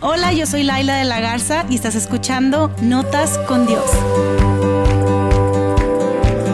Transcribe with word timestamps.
Hola, 0.00 0.32
yo 0.32 0.46
soy 0.46 0.62
Laila 0.62 0.96
de 0.96 1.04
la 1.04 1.18
Garza 1.18 1.66
y 1.68 1.74
estás 1.74 1.96
escuchando 1.96 2.72
Notas 2.80 3.36
con 3.48 3.66
Dios. 3.66 3.84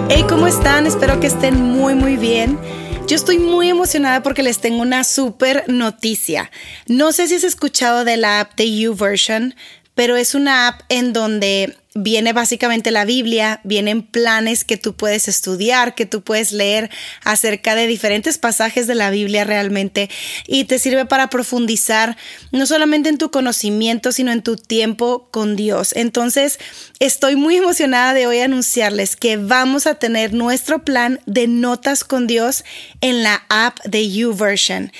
Hey, 0.09 0.25
¿cómo 0.27 0.47
están? 0.47 0.87
Espero 0.87 1.21
que 1.21 1.27
estén 1.27 1.61
muy, 1.61 1.95
muy 1.95 2.17
bien. 2.17 2.59
Yo 3.07 3.17
estoy 3.17 3.39
muy 3.39 3.69
emocionada 3.69 4.23
porque 4.23 4.43
les 4.43 4.61
tengo 4.61 4.81
una 4.81 5.05
súper 5.05 5.65
noticia. 5.69 6.51
No 6.87 7.13
sé 7.13 7.29
si 7.29 7.35
has 7.35 7.45
escuchado 7.45 8.07
de 8.07 8.17
la 8.17 8.41
app 8.41 8.55
de 8.55 8.79
YouVersion, 8.79 9.55
pero 9.95 10.17
es 10.17 10.35
una 10.35 10.69
app 10.69 10.81
en 10.89 11.13
donde 11.13 11.77
viene 11.95 12.33
básicamente 12.33 12.91
la 12.91 13.05
Biblia, 13.05 13.61
vienen 13.63 14.03
planes 14.03 14.65
que 14.65 14.77
tú 14.77 14.95
puedes 14.95 15.29
estudiar, 15.29 15.95
que 15.95 16.07
tú 16.07 16.23
puedes 16.23 16.51
leer 16.51 16.91
acerca 17.23 17.77
de 17.77 17.87
diferentes 17.87 18.37
pasajes 18.37 18.89
de 18.89 18.97
la 18.97 19.11
Biblia 19.11 19.45
realmente 19.45 20.11
y 20.49 20.65
te 20.65 20.81
sirve 20.81 21.07
para 21.07 21.31
profundizar 21.31 22.17
no 22.51 22.67
solamente 22.67 23.09
en 23.09 23.19
tu 23.19 23.31
conocimiento, 23.31 24.11
sino 24.11 24.33
en 24.33 24.43
tu 24.43 24.57
tiempo 24.57 25.29
con 25.31 25.55
Dios. 25.55 25.93
Entonces, 25.95 26.59
estoy 26.99 27.37
muy 27.37 27.57
emocionada 27.57 28.13
de 28.13 28.27
hoy 28.27 28.41
anunciarles 28.41 29.15
que 29.15 29.37
vamos 29.37 29.87
a 29.87 29.95
tener 29.95 30.35
nuestro 30.35 30.85
plan 30.85 31.21
de 31.27 31.47
notas 31.47 32.03
con 32.03 32.27
Dios 32.27 32.65
en 33.03 33.23
la 33.23 33.45
app 33.49 33.79
de 33.85 34.11
YouVersion. 34.11 34.91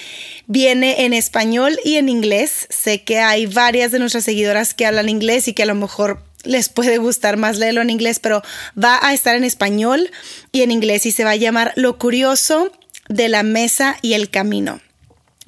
Viene 0.47 1.05
en 1.05 1.13
español 1.13 1.77
y 1.85 1.97
en 1.97 2.09
inglés. 2.09 2.69
Sé 2.71 3.03
que 3.03 3.19
hay 3.19 3.47
varias 3.47 3.91
de 3.91 3.99
nuestras 3.99 4.25
seguidoras 4.25 4.75
que 4.75 4.87
hablan 4.87 5.09
inglés 5.09 5.49
y 5.49 5.55
que 5.55 5.65
a 5.65 5.67
lo 5.67 5.75
mejor 5.75 6.23
les 6.45 6.69
puede 6.69 6.99
gustar 6.99 7.37
más 7.37 7.59
leerlo 7.59 7.83
en 7.83 7.91
inglés, 7.91 8.19
pero 8.19 8.43
va 8.83 8.99
a 9.03 9.15
estar 9.15 9.35
en 9.37 9.45
español 9.45 10.11
y 10.53 10.63
en 10.63 10.71
inglés 10.71 11.07
y 11.07 11.13
se 11.13 11.25
va 11.25 11.31
a 11.31 11.37
llamar 11.37 11.73
Lo 11.77 11.99
curioso 11.99 12.71
de 13.09 13.29
la 13.29 13.43
mesa 13.43 13.97
y 14.03 14.15
el 14.15 14.31
camino. 14.31 14.81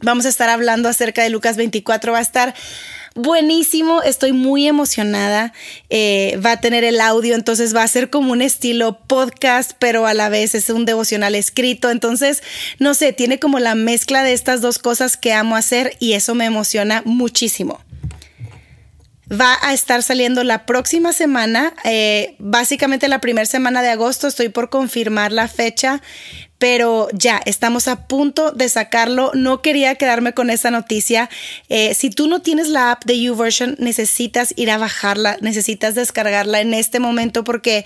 Vamos 0.02 0.26
a 0.26 0.28
estar 0.28 0.48
hablando 0.48 0.88
acerca 0.88 1.22
de 1.22 1.30
Lucas 1.30 1.56
24, 1.56 2.12
va 2.12 2.18
a 2.18 2.22
estar 2.22 2.54
buenísimo, 3.14 4.02
estoy 4.02 4.32
muy 4.32 4.68
emocionada, 4.68 5.54
eh, 5.88 6.38
va 6.44 6.52
a 6.52 6.60
tener 6.60 6.84
el 6.84 7.00
audio, 7.00 7.34
entonces 7.34 7.74
va 7.74 7.82
a 7.82 7.88
ser 7.88 8.10
como 8.10 8.32
un 8.32 8.42
estilo 8.42 8.98
podcast, 9.06 9.72
pero 9.78 10.06
a 10.06 10.12
la 10.12 10.28
vez 10.28 10.54
es 10.54 10.68
un 10.68 10.84
devocional 10.84 11.34
escrito, 11.34 11.90
entonces, 11.90 12.42
no 12.78 12.92
sé, 12.92 13.14
tiene 13.14 13.38
como 13.38 13.58
la 13.58 13.74
mezcla 13.74 14.22
de 14.22 14.34
estas 14.34 14.60
dos 14.60 14.78
cosas 14.78 15.16
que 15.16 15.32
amo 15.32 15.56
hacer 15.56 15.96
y 15.98 16.12
eso 16.12 16.34
me 16.34 16.44
emociona 16.44 17.02
muchísimo 17.06 17.80
va 19.30 19.58
a 19.62 19.72
estar 19.72 20.02
saliendo 20.02 20.44
la 20.44 20.66
próxima 20.66 21.12
semana, 21.12 21.74
eh, 21.84 22.36
básicamente 22.38 23.08
la 23.08 23.20
primera 23.20 23.46
semana 23.46 23.82
de 23.82 23.88
agosto, 23.88 24.28
estoy 24.28 24.48
por 24.48 24.70
confirmar 24.70 25.32
la 25.32 25.48
fecha, 25.48 26.00
pero 26.58 27.08
ya 27.12 27.40
estamos 27.44 27.88
a 27.88 28.06
punto 28.06 28.52
de 28.52 28.68
sacarlo. 28.68 29.30
No 29.34 29.60
quería 29.62 29.96
quedarme 29.96 30.32
con 30.32 30.48
esa 30.48 30.70
noticia. 30.70 31.28
Eh, 31.68 31.92
si 31.94 32.08
tú 32.08 32.28
no 32.28 32.40
tienes 32.40 32.68
la 32.68 32.92
app 32.92 33.04
de 33.04 33.20
YouVersion, 33.20 33.76
necesitas 33.78 34.54
ir 34.56 34.70
a 34.70 34.78
bajarla, 34.78 35.36
necesitas 35.40 35.94
descargarla 35.94 36.60
en 36.60 36.72
este 36.72 36.98
momento 36.98 37.44
porque 37.44 37.84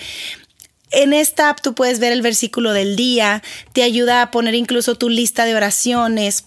en 0.93 1.13
esta 1.13 1.51
app 1.51 1.61
tú 1.61 1.75
puedes 1.75 2.01
ver 2.01 2.13
el 2.13 2.23
versículo 2.23 2.73
del 2.73 2.97
día, 2.97 3.43
te 3.73 3.83
ayuda 3.83 4.23
a 4.23 4.31
poner 4.31 4.55
incluso 4.55 4.97
tu 4.97 5.09
lista 5.09 5.45
de 5.45 5.55
oraciones, 5.55 6.45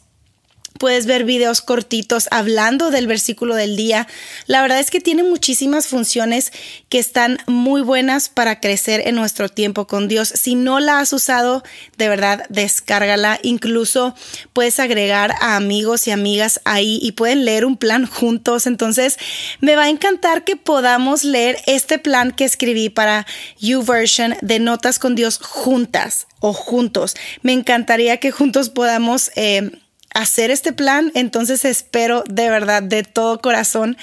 puedes 0.78 1.06
ver 1.06 1.24
videos 1.24 1.62
cortitos 1.62 2.28
hablando 2.32 2.92
del 2.92 3.08
versículo 3.08 3.56
del 3.56 3.76
día. 3.76 4.08
La 4.48 4.62
verdad 4.62 4.80
es 4.80 4.92
que 4.92 5.00
tiene 5.00 5.24
muchísimas 5.24 5.88
funciones 5.88 6.52
que 6.90 7.00
están 7.00 7.40
muy 7.48 7.82
buenas 7.82 8.30
para 8.30 8.60
crecer 8.60 9.08
en 9.08 9.16
nuestro 9.16 9.50
tiempo 9.50 9.88
con 9.88 10.08
Dios. 10.08 10.30
Si 10.30 10.56
no 10.56 10.80
la 10.80 11.00
has 11.00 11.14
usado, 11.14 11.64
de 11.98 12.10
verdad, 12.10 12.46
descárgala. 12.50 13.40
Incluso 13.44 14.16
puedes 14.54 14.80
agregar 14.80 15.34
a 15.42 15.56
amigos 15.56 16.08
y 16.08 16.12
amigas 16.12 16.62
ahí 16.66 17.00
y 17.02 17.14
pueden 17.14 17.46
leer 17.46 17.66
un 17.66 17.78
plan 17.78 18.06
juntos. 18.06 18.68
Entonces, 18.68 19.18
me 19.60 19.76
va 19.76 19.84
a 19.84 19.90
encantar 19.90 20.44
que 20.44 20.56
podamos 20.56 21.24
leer 21.24 21.58
este 21.66 22.00
plan 22.00 22.32
que 22.32 22.46
escribí 22.46 22.90
para 22.90 23.26
YouVersion 23.60 24.36
de 24.42 24.60
Notas 24.60 25.00
con 25.00 25.16
Dios 25.16 25.40
juntas 25.42 26.28
o 26.39 26.54
juntos. 26.54 27.16
Me 27.42 27.54
encantaría 27.54 28.17
que 28.17 28.32
juntos 28.32 28.70
podamos... 28.70 29.32
Eh, 29.36 29.80
hacer 30.14 30.52
este 30.52 30.74
plan, 30.74 31.12
entonces 31.16 31.66
espero 31.66 32.24
de 32.30 32.50
verdad, 32.50 32.84
de 32.84 33.04
todo 33.04 33.40
corazón, 33.40 33.98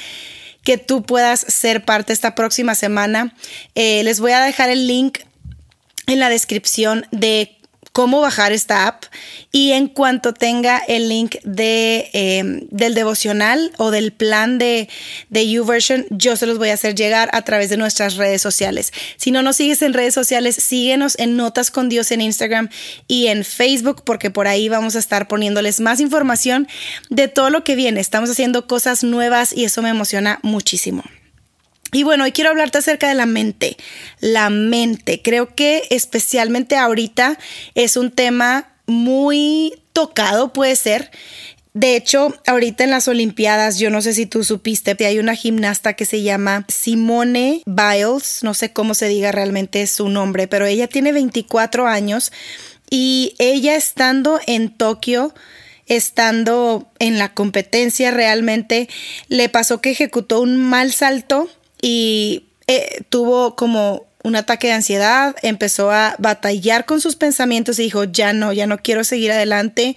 que 0.64 0.76
tú 0.78 1.02
puedas 1.02 1.40
ser 1.40 1.84
parte 1.84 2.12
esta 2.12 2.34
próxima 2.34 2.74
semana. 2.74 3.34
Eh, 3.74 4.02
les 4.04 4.20
voy 4.20 4.32
a 4.32 4.40
dejar 4.40 4.70
el 4.70 4.86
link 4.86 5.18
en 6.06 6.18
la 6.18 6.28
descripción 6.28 7.06
de 7.12 7.56
cómo 8.00 8.22
bajar 8.22 8.50
esta 8.52 8.86
app 8.86 9.04
y 9.52 9.72
en 9.72 9.86
cuanto 9.86 10.32
tenga 10.32 10.78
el 10.88 11.10
link 11.10 11.36
de, 11.44 12.08
em, 12.14 12.66
del 12.70 12.94
devocional 12.94 13.72
o 13.76 13.90
del 13.90 14.10
plan 14.10 14.56
de, 14.56 14.88
de 15.28 15.50
YouVersion, 15.50 16.06
yo 16.08 16.34
se 16.36 16.46
los 16.46 16.56
voy 16.56 16.70
a 16.70 16.74
hacer 16.74 16.94
llegar 16.94 17.28
a 17.34 17.42
través 17.42 17.68
de 17.68 17.76
nuestras 17.76 18.16
redes 18.16 18.40
sociales. 18.40 18.90
Si 19.18 19.30
no 19.30 19.42
nos 19.42 19.56
sigues 19.56 19.82
en 19.82 19.92
redes 19.92 20.14
sociales, 20.14 20.54
síguenos 20.56 21.18
en 21.18 21.36
Notas 21.36 21.70
con 21.70 21.90
Dios 21.90 22.10
en 22.10 22.22
Instagram 22.22 22.70
y 23.06 23.26
en 23.26 23.44
Facebook 23.44 24.00
porque 24.02 24.30
por 24.30 24.48
ahí 24.48 24.70
vamos 24.70 24.96
a 24.96 24.98
estar 24.98 25.28
poniéndoles 25.28 25.80
más 25.80 26.00
información 26.00 26.68
de 27.10 27.28
todo 27.28 27.50
lo 27.50 27.64
que 27.64 27.76
viene. 27.76 28.00
Estamos 28.00 28.30
haciendo 28.30 28.66
cosas 28.66 29.04
nuevas 29.04 29.52
y 29.52 29.66
eso 29.66 29.82
me 29.82 29.90
emociona 29.90 30.38
muchísimo. 30.42 31.04
Y 31.92 32.02
bueno, 32.02 32.24
hoy 32.24 32.32
quiero 32.32 32.50
hablarte 32.50 32.78
acerca 32.78 33.08
de 33.08 33.14
la 33.14 33.26
mente. 33.26 33.76
La 34.20 34.50
mente. 34.50 35.22
Creo 35.22 35.54
que 35.54 35.82
especialmente 35.90 36.76
ahorita 36.76 37.38
es 37.74 37.96
un 37.96 38.10
tema 38.10 38.68
muy 38.86 39.74
tocado, 39.92 40.52
puede 40.52 40.76
ser. 40.76 41.10
De 41.72 41.94
hecho, 41.94 42.34
ahorita 42.46 42.82
en 42.82 42.90
las 42.90 43.06
Olimpiadas, 43.06 43.78
yo 43.78 43.90
no 43.90 44.02
sé 44.02 44.12
si 44.12 44.26
tú 44.26 44.42
supiste, 44.42 44.96
hay 45.06 45.20
una 45.20 45.36
gimnasta 45.36 45.92
que 45.92 46.04
se 46.04 46.22
llama 46.22 46.66
Simone 46.68 47.62
Biles, 47.64 48.42
no 48.42 48.54
sé 48.54 48.72
cómo 48.72 48.94
se 48.94 49.06
diga 49.06 49.30
realmente 49.30 49.86
su 49.86 50.08
nombre, 50.08 50.48
pero 50.48 50.66
ella 50.66 50.88
tiene 50.88 51.12
24 51.12 51.86
años 51.86 52.32
y 52.90 53.36
ella 53.38 53.76
estando 53.76 54.40
en 54.48 54.76
Tokio, 54.76 55.32
estando 55.86 56.90
en 56.98 57.18
la 57.18 57.34
competencia 57.34 58.10
realmente, 58.10 58.88
le 59.28 59.48
pasó 59.48 59.80
que 59.80 59.92
ejecutó 59.92 60.40
un 60.40 60.56
mal 60.56 60.92
salto 60.92 61.48
y 61.80 62.46
eh, 62.66 63.02
tuvo 63.08 63.56
como 63.56 64.06
un 64.22 64.36
ataque 64.36 64.68
de 64.68 64.74
ansiedad, 64.74 65.34
empezó 65.42 65.90
a 65.90 66.14
batallar 66.18 66.84
con 66.84 67.00
sus 67.00 67.16
pensamientos 67.16 67.78
y 67.78 67.84
dijo, 67.84 68.04
ya 68.04 68.32
no, 68.32 68.52
ya 68.52 68.66
no 68.66 68.78
quiero 68.78 69.02
seguir 69.04 69.32
adelante. 69.32 69.96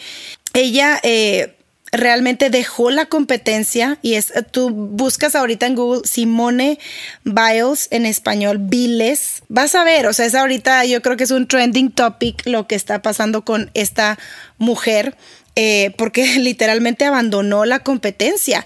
Ella 0.53 0.99
eh, 1.03 1.55
realmente 1.94 2.49
dejó 2.49 2.89
la 2.89 3.05
competencia 3.05 3.99
y 4.01 4.16
es, 4.16 4.33
tú 4.51 4.69
buscas 4.71 5.35
ahorita 5.35 5.67
en 5.67 5.75
Google 5.75 6.01
Simone 6.05 6.79
Biles 7.23 7.88
en 7.91 8.05
español, 8.05 8.57
Biles, 8.59 9.44
vas 9.47 9.75
a 9.75 9.83
ver, 9.83 10.07
o 10.07 10.13
sea, 10.13 10.25
es 10.25 10.35
ahorita 10.35 10.85
yo 10.85 11.01
creo 11.01 11.17
que 11.17 11.25
es 11.25 11.31
un 11.31 11.47
trending 11.47 11.91
topic 11.91 12.41
lo 12.45 12.67
que 12.67 12.75
está 12.75 13.01
pasando 13.01 13.45
con 13.45 13.71
esta 13.73 14.17
mujer. 14.57 15.15
Eh, 15.55 15.94
porque 16.00 16.25
literalmente 16.39 17.05
abandonó 17.05 17.65
la 17.65 17.81
competencia 17.81 18.65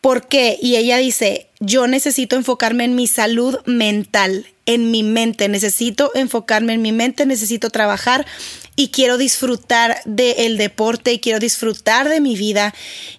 ¿Por 0.00 0.28
qué? 0.28 0.58
Y 0.60 0.76
ella 0.76 0.96
dice, 0.96 1.48
yo 1.58 1.86
necesito 1.86 2.36
enfocarme 2.36 2.84
en 2.84 2.94
mi 2.94 3.06
salud 3.06 3.58
mental, 3.66 4.46
en 4.64 4.90
mi 4.90 5.02
mente, 5.02 5.48
necesito 5.48 6.10
enfocarme 6.14 6.72
en 6.72 6.80
mi 6.80 6.92
mente, 6.92 7.26
necesito 7.26 7.68
trabajar 7.68 8.26
y 8.76 8.88
quiero 8.88 9.18
disfrutar 9.18 10.00
del 10.06 10.56
deporte 10.56 11.12
y 11.12 11.18
quiero 11.18 11.38
disfrutar 11.38 12.08
de 12.08 12.20
mi 12.20 12.34
vida. 12.34 12.74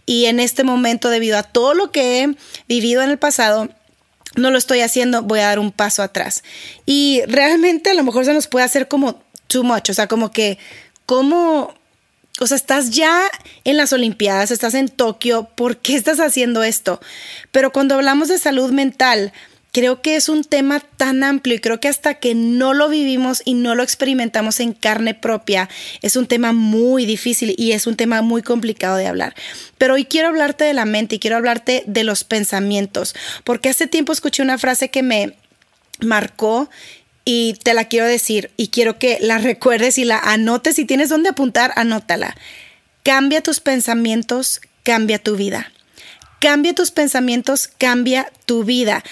Y 0.07 0.25
en 0.25 0.39
este 0.39 0.63
momento, 0.63 1.09
debido 1.09 1.37
a 1.37 1.43
todo 1.43 1.75
lo 1.75 1.91
que 1.91 2.23
he 2.23 2.35
vivido 2.67 3.03
en 3.03 3.11
el 3.11 3.19
pasado, 3.19 3.69
no 4.35 4.49
lo 4.49 4.57
estoy 4.57 4.79
haciendo, 4.79 5.21
voy 5.21 5.39
a 5.39 5.47
dar 5.47 5.59
un 5.59 5.71
paso 5.71 6.01
atrás. 6.01 6.43
Y 6.87 7.21
realmente 7.27 7.91
a 7.91 7.93
lo 7.93 8.03
mejor 8.03 8.25
se 8.25 8.33
nos 8.33 8.47
puede 8.47 8.65
hacer 8.65 8.87
como 8.87 9.21
too 9.47 9.63
much, 9.63 9.91
o 9.91 9.93
sea, 9.93 10.07
como 10.07 10.31
que, 10.31 10.57
¿cómo 11.05 11.75
o 12.41 12.47
sea, 12.47 12.57
estás 12.57 12.89
ya 12.89 13.29
en 13.65 13.77
las 13.77 13.93
Olimpiadas, 13.93 14.49
estás 14.49 14.73
en 14.73 14.89
Tokio, 14.89 15.47
¿por 15.53 15.77
qué 15.77 15.95
estás 15.95 16.19
haciendo 16.19 16.63
esto? 16.63 16.99
Pero 17.51 17.71
cuando 17.71 17.93
hablamos 17.93 18.29
de 18.29 18.39
salud 18.39 18.71
mental, 18.71 19.31
creo 19.71 20.01
que 20.01 20.15
es 20.15 20.27
un 20.27 20.43
tema 20.43 20.79
tan 20.79 21.23
amplio 21.23 21.55
y 21.55 21.59
creo 21.59 21.79
que 21.79 21.87
hasta 21.87 22.15
que 22.15 22.33
no 22.33 22.73
lo 22.73 22.89
vivimos 22.89 23.43
y 23.45 23.53
no 23.53 23.75
lo 23.75 23.83
experimentamos 23.83 24.59
en 24.59 24.73
carne 24.73 25.13
propia, 25.13 25.69
es 26.01 26.15
un 26.15 26.25
tema 26.25 26.51
muy 26.51 27.05
difícil 27.05 27.53
y 27.59 27.73
es 27.73 27.85
un 27.85 27.95
tema 27.95 28.23
muy 28.23 28.41
complicado 28.41 28.97
de 28.97 29.05
hablar. 29.05 29.35
Pero 29.77 29.93
hoy 29.93 30.05
quiero 30.05 30.29
hablarte 30.29 30.63
de 30.63 30.73
la 30.73 30.85
mente 30.85 31.17
y 31.17 31.19
quiero 31.19 31.37
hablarte 31.37 31.83
de 31.85 32.03
los 32.03 32.23
pensamientos, 32.23 33.13
porque 33.43 33.69
hace 33.69 33.85
tiempo 33.85 34.13
escuché 34.13 34.41
una 34.41 34.57
frase 34.57 34.89
que 34.89 35.03
me 35.03 35.35
marcó 35.99 36.71
y 37.25 37.53
te 37.63 37.73
la 37.73 37.85
quiero 37.85 38.05
decir 38.05 38.51
y 38.57 38.69
quiero 38.69 38.97
que 38.97 39.17
la 39.21 39.37
recuerdes 39.37 39.97
y 39.97 40.05
la 40.05 40.17
anotes. 40.17 40.75
Si 40.75 40.85
tienes 40.85 41.09
dónde 41.09 41.29
apuntar, 41.29 41.71
anótala. 41.75 42.35
Cambia 43.03 43.41
tus 43.41 43.59
pensamientos, 43.59 44.61
cambia 44.83 45.19
tu 45.19 45.35
vida. 45.35 45.71
Cambia 46.39 46.73
tus 46.73 46.91
pensamientos, 46.91 47.67
cambia 47.67 48.31
tu 48.45 48.63
vida. 48.63 49.03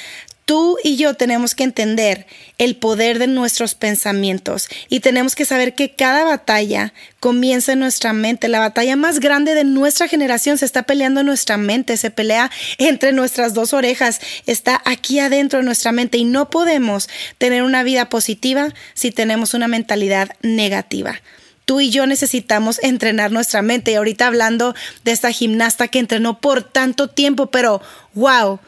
Tú 0.50 0.78
y 0.84 0.96
yo 0.96 1.14
tenemos 1.14 1.54
que 1.54 1.64
entender 1.64 2.26
el 2.58 2.76
poder 2.76 3.20
de 3.20 3.28
nuestros 3.28 3.76
pensamientos 3.76 4.68
y 4.90 5.00
tenemos 5.00 5.36
que 5.36 5.46
saber 5.46 5.76
que 5.76 5.94
cada 5.94 6.24
batalla 6.24 6.92
comienza 7.20 7.74
en 7.74 7.80
nuestra 7.82 8.14
mente. 8.14 8.48
La 8.48 8.58
batalla 8.58 8.96
más 8.96 9.20
grande 9.20 9.54
de 9.54 9.64
nuestra 9.64 10.08
generación 10.08 10.58
se 10.58 10.66
está 10.66 10.82
peleando 10.82 11.20
en 11.20 11.28
nuestra 11.28 11.58
mente, 11.58 11.98
se 11.98 12.10
pelea 12.10 12.50
entre 12.80 13.12
nuestras 13.12 13.54
dos 13.54 13.74
orejas, 13.74 14.22
está 14.48 14.82
aquí 14.86 15.20
adentro 15.20 15.60
de 15.60 15.66
nuestra 15.66 15.92
mente 15.92 16.18
y 16.18 16.24
no 16.24 16.50
podemos 16.50 17.10
tener 17.38 17.62
una 17.62 17.84
vida 17.84 18.10
positiva 18.10 18.74
si 18.96 19.12
tenemos 19.12 19.54
una 19.54 19.68
mentalidad 19.68 20.32
negativa 20.42 21.22
tú 21.66 21.80
y 21.80 21.92
yo 21.92 22.08
necesitamos 22.08 22.80
entrenar 22.82 23.32
nuestra 23.32 23.62
mente. 23.62 23.92
Y 23.92 23.94
ahorita 23.94 24.26
hablando 24.26 24.74
de 25.04 25.12
esta 25.12 25.32
gimnasta 25.32 25.88
que 25.88 26.00
entrenó 26.00 26.40
por 26.40 26.64
tanto 26.64 27.10
tiempo, 27.10 27.52
pero 27.52 27.80
wow, 28.16 28.60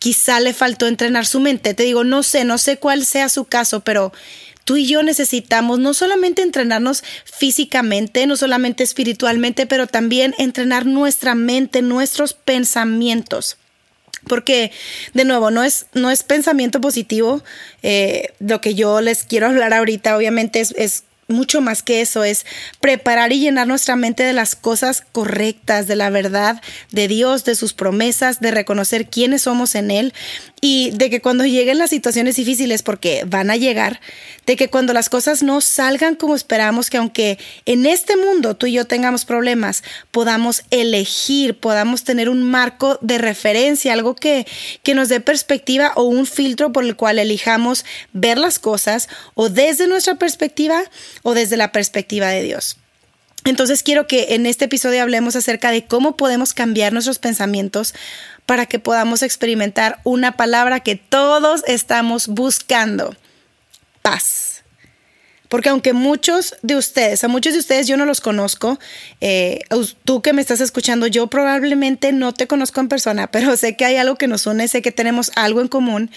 quizá 0.00 0.40
le 0.40 0.52
faltó 0.52 0.88
entrenar 0.88 1.26
su 1.26 1.38
mente. 1.38 1.74
Te 1.74 1.84
digo, 1.84 2.02
no 2.02 2.24
sé, 2.24 2.44
no 2.44 2.58
sé 2.58 2.78
cuál 2.78 3.04
sea 3.04 3.28
su 3.28 3.44
caso, 3.44 3.80
pero 3.80 4.12
tú 4.64 4.76
y 4.76 4.86
yo 4.86 5.04
necesitamos 5.04 5.78
no 5.78 5.94
solamente 5.94 6.42
entrenarnos 6.42 7.04
físicamente, 7.24 8.26
no 8.26 8.36
solamente 8.36 8.82
espiritualmente, 8.82 9.66
pero 9.66 9.86
también 9.86 10.34
entrenar 10.38 10.86
nuestra 10.86 11.36
mente, 11.36 11.82
nuestros 11.82 12.32
pensamientos. 12.32 13.58
Porque, 14.26 14.72
de 15.14 15.24
nuevo, 15.24 15.50
no 15.50 15.64
es, 15.64 15.86
no 15.92 16.10
es 16.10 16.22
pensamiento 16.22 16.80
positivo. 16.80 17.42
Eh, 17.82 18.32
lo 18.38 18.60
que 18.60 18.74
yo 18.74 19.00
les 19.00 19.24
quiero 19.24 19.46
hablar 19.46 19.74
ahorita, 19.74 20.16
obviamente, 20.16 20.60
es, 20.60 20.74
es 20.76 21.04
mucho 21.30 21.60
más 21.60 21.82
que 21.82 22.00
eso, 22.00 22.24
es 22.24 22.46
preparar 22.80 23.32
y 23.32 23.40
llenar 23.40 23.66
nuestra 23.66 23.96
mente 23.96 24.22
de 24.22 24.32
las 24.32 24.54
cosas 24.54 25.04
correctas, 25.12 25.86
de 25.86 25.96
la 25.96 26.10
verdad 26.10 26.60
de 26.90 27.08
Dios, 27.08 27.44
de 27.44 27.54
sus 27.54 27.72
promesas, 27.72 28.40
de 28.40 28.50
reconocer 28.50 29.08
quiénes 29.08 29.42
somos 29.42 29.74
en 29.74 29.90
Él 29.90 30.14
y 30.60 30.90
de 30.90 31.08
que 31.08 31.20
cuando 31.20 31.44
lleguen 31.46 31.78
las 31.78 31.90
situaciones 31.90 32.36
difíciles, 32.36 32.82
porque 32.82 33.24
van 33.26 33.50
a 33.50 33.56
llegar, 33.56 34.00
de 34.46 34.56
que 34.56 34.68
cuando 34.68 34.92
las 34.92 35.08
cosas 35.08 35.42
no 35.42 35.60
salgan 35.60 36.14
como 36.14 36.34
esperamos, 36.34 36.90
que 36.90 36.98
aunque 36.98 37.38
en 37.64 37.86
este 37.86 38.16
mundo 38.16 38.56
tú 38.56 38.66
y 38.66 38.72
yo 38.72 38.86
tengamos 38.86 39.24
problemas, 39.24 39.82
podamos 40.10 40.62
elegir, 40.70 41.58
podamos 41.58 42.04
tener 42.04 42.28
un 42.28 42.42
marco 42.42 42.98
de 43.00 43.18
referencia, 43.18 43.92
algo 43.92 44.14
que, 44.14 44.46
que 44.82 44.94
nos 44.94 45.08
dé 45.08 45.20
perspectiva 45.20 45.92
o 45.96 46.04
un 46.04 46.26
filtro 46.26 46.72
por 46.72 46.84
el 46.84 46.96
cual 46.96 47.18
elijamos 47.18 47.84
ver 48.12 48.38
las 48.38 48.58
cosas 48.58 49.08
o 49.34 49.48
desde 49.48 49.86
nuestra 49.86 50.16
perspectiva 50.16 50.82
o 51.22 51.34
desde 51.34 51.56
la 51.56 51.72
perspectiva 51.72 52.28
de 52.28 52.42
Dios. 52.42 52.76
Entonces 53.44 53.82
quiero 53.82 54.06
que 54.06 54.34
en 54.34 54.44
este 54.44 54.66
episodio 54.66 55.00
hablemos 55.00 55.34
acerca 55.34 55.70
de 55.70 55.86
cómo 55.86 56.16
podemos 56.16 56.52
cambiar 56.52 56.92
nuestros 56.92 57.18
pensamientos 57.18 57.94
para 58.50 58.66
que 58.66 58.80
podamos 58.80 59.22
experimentar 59.22 60.00
una 60.02 60.32
palabra 60.32 60.80
que 60.80 60.96
todos 60.96 61.62
estamos 61.68 62.26
buscando, 62.26 63.14
paz. 64.02 64.59
Porque 65.50 65.68
aunque 65.68 65.92
muchos 65.92 66.54
de 66.62 66.76
ustedes, 66.76 67.24
a 67.24 67.28
muchos 67.28 67.54
de 67.54 67.58
ustedes 67.58 67.88
yo 67.88 67.96
no 67.96 68.06
los 68.06 68.20
conozco, 68.20 68.78
eh, 69.20 69.58
tú 70.04 70.22
que 70.22 70.32
me 70.32 70.40
estás 70.40 70.60
escuchando, 70.60 71.08
yo 71.08 71.26
probablemente 71.26 72.12
no 72.12 72.32
te 72.32 72.46
conozco 72.46 72.80
en 72.80 72.86
persona, 72.88 73.26
pero 73.32 73.56
sé 73.56 73.76
que 73.76 73.84
hay 73.84 73.96
algo 73.96 74.14
que 74.14 74.28
nos 74.28 74.46
une, 74.46 74.68
sé 74.68 74.80
que 74.80 74.92
tenemos 74.92 75.32
algo 75.34 75.60
en 75.60 75.66
común 75.66 76.12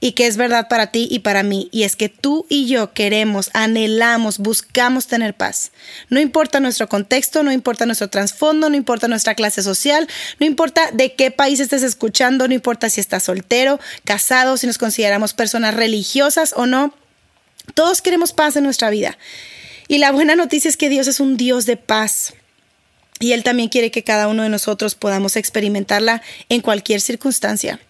y 0.00 0.12
que 0.12 0.26
es 0.26 0.38
verdad 0.38 0.66
para 0.68 0.86
ti 0.86 1.06
y 1.10 1.18
para 1.18 1.42
mí. 1.42 1.68
Y 1.72 1.82
es 1.82 1.94
que 1.94 2.08
tú 2.08 2.46
y 2.48 2.66
yo 2.68 2.94
queremos, 2.94 3.50
anhelamos, 3.52 4.38
buscamos 4.38 5.06
tener 5.06 5.34
paz. 5.34 5.72
No 6.08 6.18
importa 6.18 6.58
nuestro 6.58 6.88
contexto, 6.88 7.42
no 7.42 7.52
importa 7.52 7.84
nuestro 7.84 8.08
trasfondo, 8.08 8.70
no 8.70 8.76
importa 8.76 9.08
nuestra 9.08 9.34
clase 9.34 9.62
social, 9.62 10.08
no 10.38 10.46
importa 10.46 10.90
de 10.90 11.12
qué 11.12 11.30
país 11.30 11.60
estés 11.60 11.82
escuchando, 11.82 12.48
no 12.48 12.54
importa 12.54 12.88
si 12.88 13.02
estás 13.02 13.24
soltero, 13.24 13.78
casado, 14.04 14.56
si 14.56 14.66
nos 14.66 14.78
consideramos 14.78 15.34
personas 15.34 15.74
religiosas 15.74 16.54
o 16.56 16.64
no 16.64 16.94
todos 17.74 18.02
queremos 18.02 18.32
paz 18.32 18.56
en 18.56 18.64
nuestra 18.64 18.90
vida. 18.90 19.18
Y 19.88 19.98
la 19.98 20.12
buena 20.12 20.36
noticia 20.36 20.68
es 20.68 20.76
que 20.76 20.88
Dios 20.88 21.08
es 21.08 21.20
un 21.20 21.36
Dios 21.36 21.66
de 21.66 21.76
paz. 21.76 22.34
Y 23.18 23.32
Él 23.32 23.42
también 23.42 23.68
quiere 23.68 23.90
que 23.90 24.04
cada 24.04 24.28
uno 24.28 24.42
de 24.42 24.48
nosotros 24.48 24.94
podamos 24.94 25.36
experimentarla 25.36 26.22
en 26.48 26.60
cualquier 26.60 27.00
circunstancia. 27.00 27.80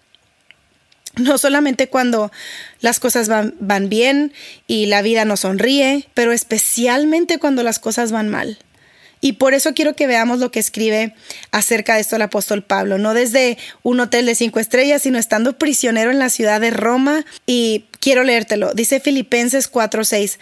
No 1.15 1.37
solamente 1.37 1.87
cuando 1.87 2.31
las 2.79 2.99
cosas 2.99 3.27
van, 3.27 3.89
bien 3.89 4.33
y 4.65 4.85
la 4.85 5.01
vida 5.01 5.25
nos 5.25 5.41
sonríe, 5.41 6.07
pero 6.13 6.31
especialmente 6.31 7.37
cuando 7.37 7.63
las 7.63 7.79
cosas 7.79 8.11
van 8.11 8.29
mal. 8.29 8.57
Y 9.21 9.33
por 9.33 9.53
eso 9.53 9.73
quiero 9.75 9.95
que 9.95 10.07
veamos 10.07 10.39
lo 10.39 10.51
que 10.51 10.59
escribe 10.59 11.13
acerca 11.51 11.93
de 11.93 12.01
esto 12.01 12.15
el 12.15 12.23
apóstol 12.23 12.63
Pablo, 12.63 12.97
no 12.97 13.13
desde 13.13 13.57
un 13.83 13.99
hotel 13.99 14.25
de 14.25 14.35
cinco 14.35 14.59
estrellas, 14.59 15.03
sino 15.03 15.19
estando 15.19 15.57
prisionero 15.57 16.09
en 16.09 16.17
la 16.19 16.29
ciudad 16.29 16.59
de 16.59 16.71
Roma. 16.71 17.23
Y 17.45 17.85
quiero 17.99 18.23
leértelo. 18.23 18.73
Dice 18.73 18.99
Filipenses 18.99 19.71
4:6, 19.71 20.39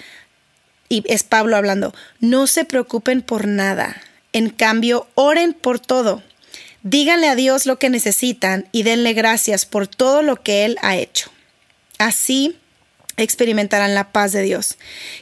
y 0.87 1.03
es 1.07 1.23
Pablo 1.23 1.57
hablando, 1.57 1.93
no 2.19 2.47
se 2.47 2.65
preocupen 2.65 3.21
por 3.21 3.47
nada. 3.47 4.01
En 4.31 4.49
cambio, 4.49 5.07
oren 5.15 5.53
por 5.53 5.79
todo. 5.79 6.23
Díganle 6.81 7.27
a 7.27 7.35
Dios 7.35 7.65
lo 7.65 7.77
que 7.77 7.89
necesitan 7.89 8.67
y 8.71 8.83
denle 8.83 9.13
gracias 9.13 9.65
por 9.65 9.87
todo 9.87 10.21
lo 10.21 10.41
que 10.41 10.65
Él 10.65 10.77
ha 10.81 10.95
hecho. 10.95 11.29
Así 11.97 12.57
experimentarán 13.21 13.93
la 13.93 14.11
paz 14.11 14.31
de 14.31 14.41
Dios, 14.41 14.77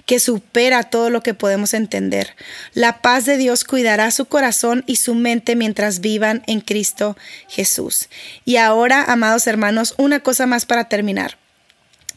que 0.05 0.19
supera 0.19 0.83
todo 0.83 1.09
lo 1.09 1.21
que 1.21 1.33
podemos 1.33 1.73
entender. 1.73 2.35
La 2.73 3.01
paz 3.01 3.25
de 3.25 3.37
Dios 3.37 3.63
cuidará 3.63 4.11
su 4.11 4.25
corazón 4.25 4.83
y 4.87 4.97
su 4.97 5.15
mente 5.15 5.55
mientras 5.55 5.99
vivan 5.99 6.43
en 6.47 6.61
Cristo 6.61 7.17
Jesús. 7.47 8.09
Y 8.45 8.57
ahora, 8.57 9.03
amados 9.03 9.47
hermanos, 9.47 9.93
una 9.97 10.19
cosa 10.19 10.45
más 10.45 10.65
para 10.65 10.89
terminar. 10.89 11.37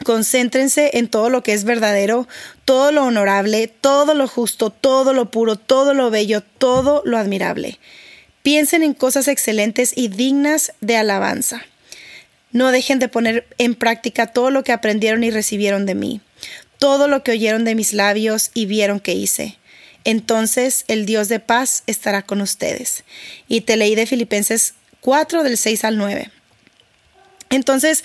Concéntrense 0.05 0.93
en 0.95 1.09
todo 1.09 1.29
lo 1.29 1.43
que 1.43 1.53
es 1.53 1.65
verdadero, 1.65 2.27
todo 2.65 2.91
lo 2.91 3.05
honorable, 3.05 3.69
todo 3.69 4.15
lo 4.15 4.29
justo, 4.29 4.71
todo 4.71 5.13
lo 5.13 5.31
puro, 5.31 5.57
todo 5.57 5.93
lo 5.93 6.11
bello, 6.11 6.43
todo 6.43 7.03
lo 7.05 7.19
admirable. 7.19 7.79
Piensen 8.43 8.83
en 8.83 8.95
cosas 8.95 9.29
excelentes 9.29 9.93
y 9.95 10.09
dignas 10.09 10.73
de 10.81 10.97
alabanza. 10.97 11.63
No 12.53 12.73
dejen 12.73 12.99
de 12.99 13.09
poner 13.09 13.47
en 13.59 13.75
práctica 13.75 14.27
todo 14.27 14.51
lo 14.51 14.65
que 14.65 14.73
aprendieron 14.73 15.23
y 15.25 15.31
recibieron 15.31 15.87
de 15.87 15.95
mí, 15.95 16.21
todo 16.79 17.09
lo 17.09 17.23
que 17.23 17.33
oyeron 17.33 17.65
de 17.65 17.75
mis 17.75 17.93
labios 17.93 18.51
y 18.55 18.67
vieron 18.67 19.01
que 19.01 19.15
hice. 19.15 19.57
Entonces 20.05 20.85
el 20.89 21.07
Dios 21.07 21.29
de 21.29 21.41
paz 21.41 21.83
estará 21.87 22.23
con 22.23 22.41
ustedes. 22.41 23.05
Y 23.49 23.63
te 23.63 23.77
leí 23.77 23.95
de 23.95 24.07
Filipenses 24.07 24.75
4 25.01 25.43
del 25.43 25.57
6 25.57 25.85
al 25.85 25.97
9. 25.97 26.31
Entonces, 27.51 28.05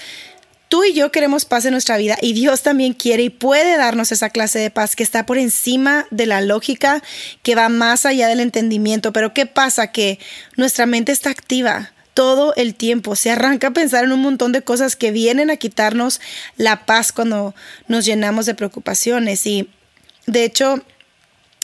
tú 0.69 0.83
y 0.83 0.93
yo 0.93 1.11
queremos 1.11 1.45
paz 1.45 1.65
en 1.65 1.71
nuestra 1.71 1.97
vida 1.97 2.17
y 2.21 2.33
Dios 2.33 2.63
también 2.63 2.93
quiere 2.93 3.23
y 3.23 3.29
puede 3.29 3.77
darnos 3.77 4.11
esa 4.11 4.29
clase 4.29 4.59
de 4.59 4.71
paz 4.71 4.95
que 4.95 5.03
está 5.03 5.25
por 5.25 5.37
encima 5.37 6.07
de 6.11 6.25
la 6.25 6.41
lógica, 6.41 7.01
que 7.43 7.55
va 7.55 7.69
más 7.69 8.05
allá 8.05 8.27
del 8.27 8.39
entendimiento. 8.39 9.13
Pero 9.13 9.33
¿qué 9.33 9.45
pasa? 9.45 9.91
Que 9.91 10.19
nuestra 10.55 10.85
mente 10.85 11.11
está 11.11 11.29
activa 11.29 11.93
todo 12.15 12.55
el 12.55 12.73
tiempo. 12.73 13.15
Se 13.15 13.29
arranca 13.29 13.67
a 13.67 13.73
pensar 13.73 14.05
en 14.05 14.13
un 14.13 14.21
montón 14.21 14.53
de 14.53 14.63
cosas 14.63 14.95
que 14.95 15.11
vienen 15.11 15.51
a 15.51 15.57
quitarnos 15.57 16.21
la 16.57 16.87
paz 16.87 17.11
cuando 17.11 17.53
nos 17.87 18.05
llenamos 18.05 18.47
de 18.47 18.55
preocupaciones. 18.55 19.45
Y 19.45 19.69
de 20.25 20.45
hecho, 20.45 20.81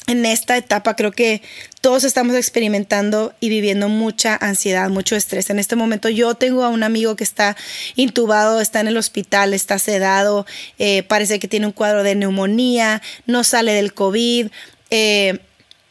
en 0.08 0.26
esta 0.26 0.58
etapa 0.58 0.96
creo 0.96 1.12
que 1.12 1.42
todos 1.80 2.04
estamos 2.04 2.36
experimentando 2.36 3.34
y 3.40 3.48
viviendo 3.48 3.88
mucha 3.88 4.36
ansiedad, 4.36 4.90
mucho 4.90 5.16
estrés. 5.16 5.50
En 5.50 5.58
este 5.58 5.78
momento 5.78 6.10
yo 6.10 6.36
tengo 6.36 6.66
a 6.66 6.70
un 6.70 6.84
amigo 6.84 7.16
que 7.16 7.24
está 7.24 7.56
intubado, 7.96 8.60
está 8.60 8.82
en 8.82 8.90
el 8.90 8.98
hospital, 8.98 9.54
está 9.54 9.80
sedado, 9.80 10.46
eh, 10.80 11.04
parece 11.04 11.40
que 11.40 11.48
tiene 11.48 11.66
un 11.68 11.72
cuadro 11.72 12.04
de 12.04 12.16
neumonía, 12.16 13.02
no 13.26 13.46
sale 13.46 13.72
del 13.72 13.94
COVID. 13.94 14.48
Eh, 14.90 15.40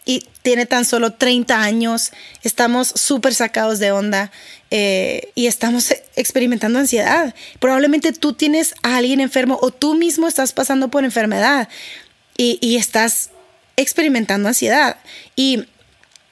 y 0.05 0.27
tiene 0.43 0.67
tan 0.67 0.85
solo 0.85 1.13
30 1.13 1.63
años, 1.63 2.13
estamos 2.43 2.89
súper 2.89 3.35
sacados 3.35 3.79
de 3.79 3.93
onda 3.93 4.31
eh, 4.71 5.31
y 5.35 5.47
estamos 5.47 5.95
experimentando 6.17 6.79
ansiedad. 6.79 7.35
Probablemente 7.59 8.13
tú 8.13 8.33
tienes 8.33 8.75
a 8.83 8.97
alguien 8.97 9.21
enfermo 9.21 9.59
o 9.61 9.71
tú 9.71 9.95
mismo 9.95 10.27
estás 10.27 10.53
pasando 10.53 10.89
por 10.89 11.05
enfermedad 11.05 11.69
y, 12.37 12.77
estás 12.77 13.31
experimentando 13.77 14.49
ansiedad. 14.49 14.97
Y 15.37 15.67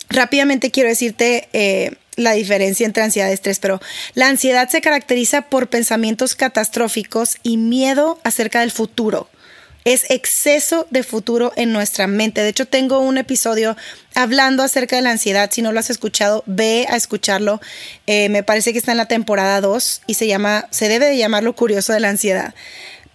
rápidamente 0.09 0.71
quiero 0.71 0.89
decirte 0.89 1.51
eh, 1.53 1.97
la 2.17 2.33
diferencia 2.33 2.87
entre 2.87 3.03
ansiedad 3.03 3.29
y 3.29 3.35
estrés, 3.35 3.59
pero 3.59 3.81
la 4.15 4.29
ansiedad 4.29 4.71
se 4.71 4.81
caracteriza 4.81 5.43
por 5.43 5.69
pensamientos 5.69 6.35
catastróficos 6.35 7.37
y 7.43 7.59
miedo 7.59 8.19
acerca 8.25 8.61
del 8.61 8.71
futuro 8.71 9.29
es 9.93 10.11
exceso 10.11 10.87
de 10.91 11.03
futuro 11.03 11.53
en 11.57 11.73
nuestra 11.73 12.07
mente. 12.07 12.43
De 12.43 12.51
hecho, 12.51 12.67
tengo 12.67 13.01
un 13.01 13.17
episodio 13.17 13.75
hablando 14.15 14.63
acerca 14.63 14.97
de 14.97 15.03
la 15.03 15.13
ansiedad. 15.13 15.49
Si 15.51 15.63
no 15.63 15.73
lo 15.73 15.81
has 15.81 15.89
escuchado, 15.89 16.43
ve 16.45 16.87
a 16.91 16.97
escucharlo. 16.97 17.63
Eh, 18.07 18.29
me 18.29 18.43
parece 18.43 18.73
que 18.73 18.79
está 18.79 18.93
en 18.93 18.99
la 18.99 19.09
temporada 19.09 19.63
2 19.63 20.03
y 20.07 20.13
se 20.15 20.27
llama, 20.27 20.67
se 20.71 20.89
debe 20.89 21.07
de 21.07 21.17
llamar 21.17 21.43
lo 21.43 21.55
curioso 21.55 21.95
de 21.95 22.01
la 22.01 22.11
ansiedad. 22.11 22.55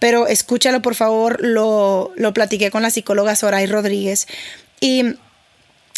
Pero 0.00 0.26
escúchalo, 0.26 0.82
por 0.82 0.96
favor. 0.96 1.38
Lo, 1.40 2.10
lo 2.16 2.34
platiqué 2.34 2.72
con 2.72 2.82
la 2.82 2.90
psicóloga 2.90 3.36
Soray 3.36 3.66
Rodríguez. 3.66 4.26
Y 4.80 5.14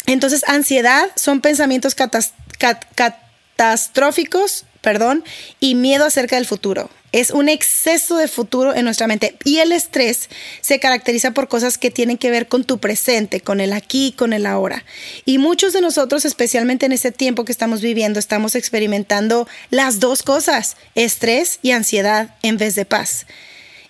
entonces, 0.05 0.43
ansiedad 0.47 1.07
son 1.15 1.41
pensamientos 1.41 1.95
catastróficos 1.95 4.65
perdón, 4.87 5.25
y 5.59 5.75
miedo 5.75 6.05
acerca 6.05 6.37
del 6.37 6.45
futuro. 6.45 6.89
Es 7.17 7.31
un 7.31 7.49
exceso 7.49 8.17
de 8.17 8.27
futuro 8.27 8.75
en 8.75 8.85
nuestra 8.85 9.07
mente. 9.07 9.35
Y 9.43 9.57
el 9.57 9.71
estrés 9.71 10.29
se 10.61 10.79
caracteriza 10.79 11.31
por 11.31 11.47
cosas 11.47 11.79
que 11.79 11.89
tienen 11.89 12.19
que 12.19 12.29
ver 12.29 12.47
con 12.47 12.63
tu 12.63 12.77
presente, 12.77 13.41
con 13.41 13.59
el 13.59 13.73
aquí, 13.73 14.13
con 14.15 14.33
el 14.33 14.45
ahora. 14.45 14.85
Y 15.25 15.39
muchos 15.39 15.73
de 15.73 15.81
nosotros, 15.81 16.25
especialmente 16.25 16.85
en 16.85 16.91
este 16.91 17.11
tiempo 17.11 17.43
que 17.43 17.51
estamos 17.51 17.81
viviendo, 17.81 18.19
estamos 18.19 18.53
experimentando 18.53 19.47
las 19.71 19.99
dos 19.99 20.21
cosas, 20.21 20.77
estrés 20.93 21.57
y 21.63 21.71
ansiedad 21.71 22.35
en 22.43 22.57
vez 22.57 22.75
de 22.75 22.85
paz. 22.85 23.25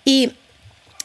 Y 0.06 0.32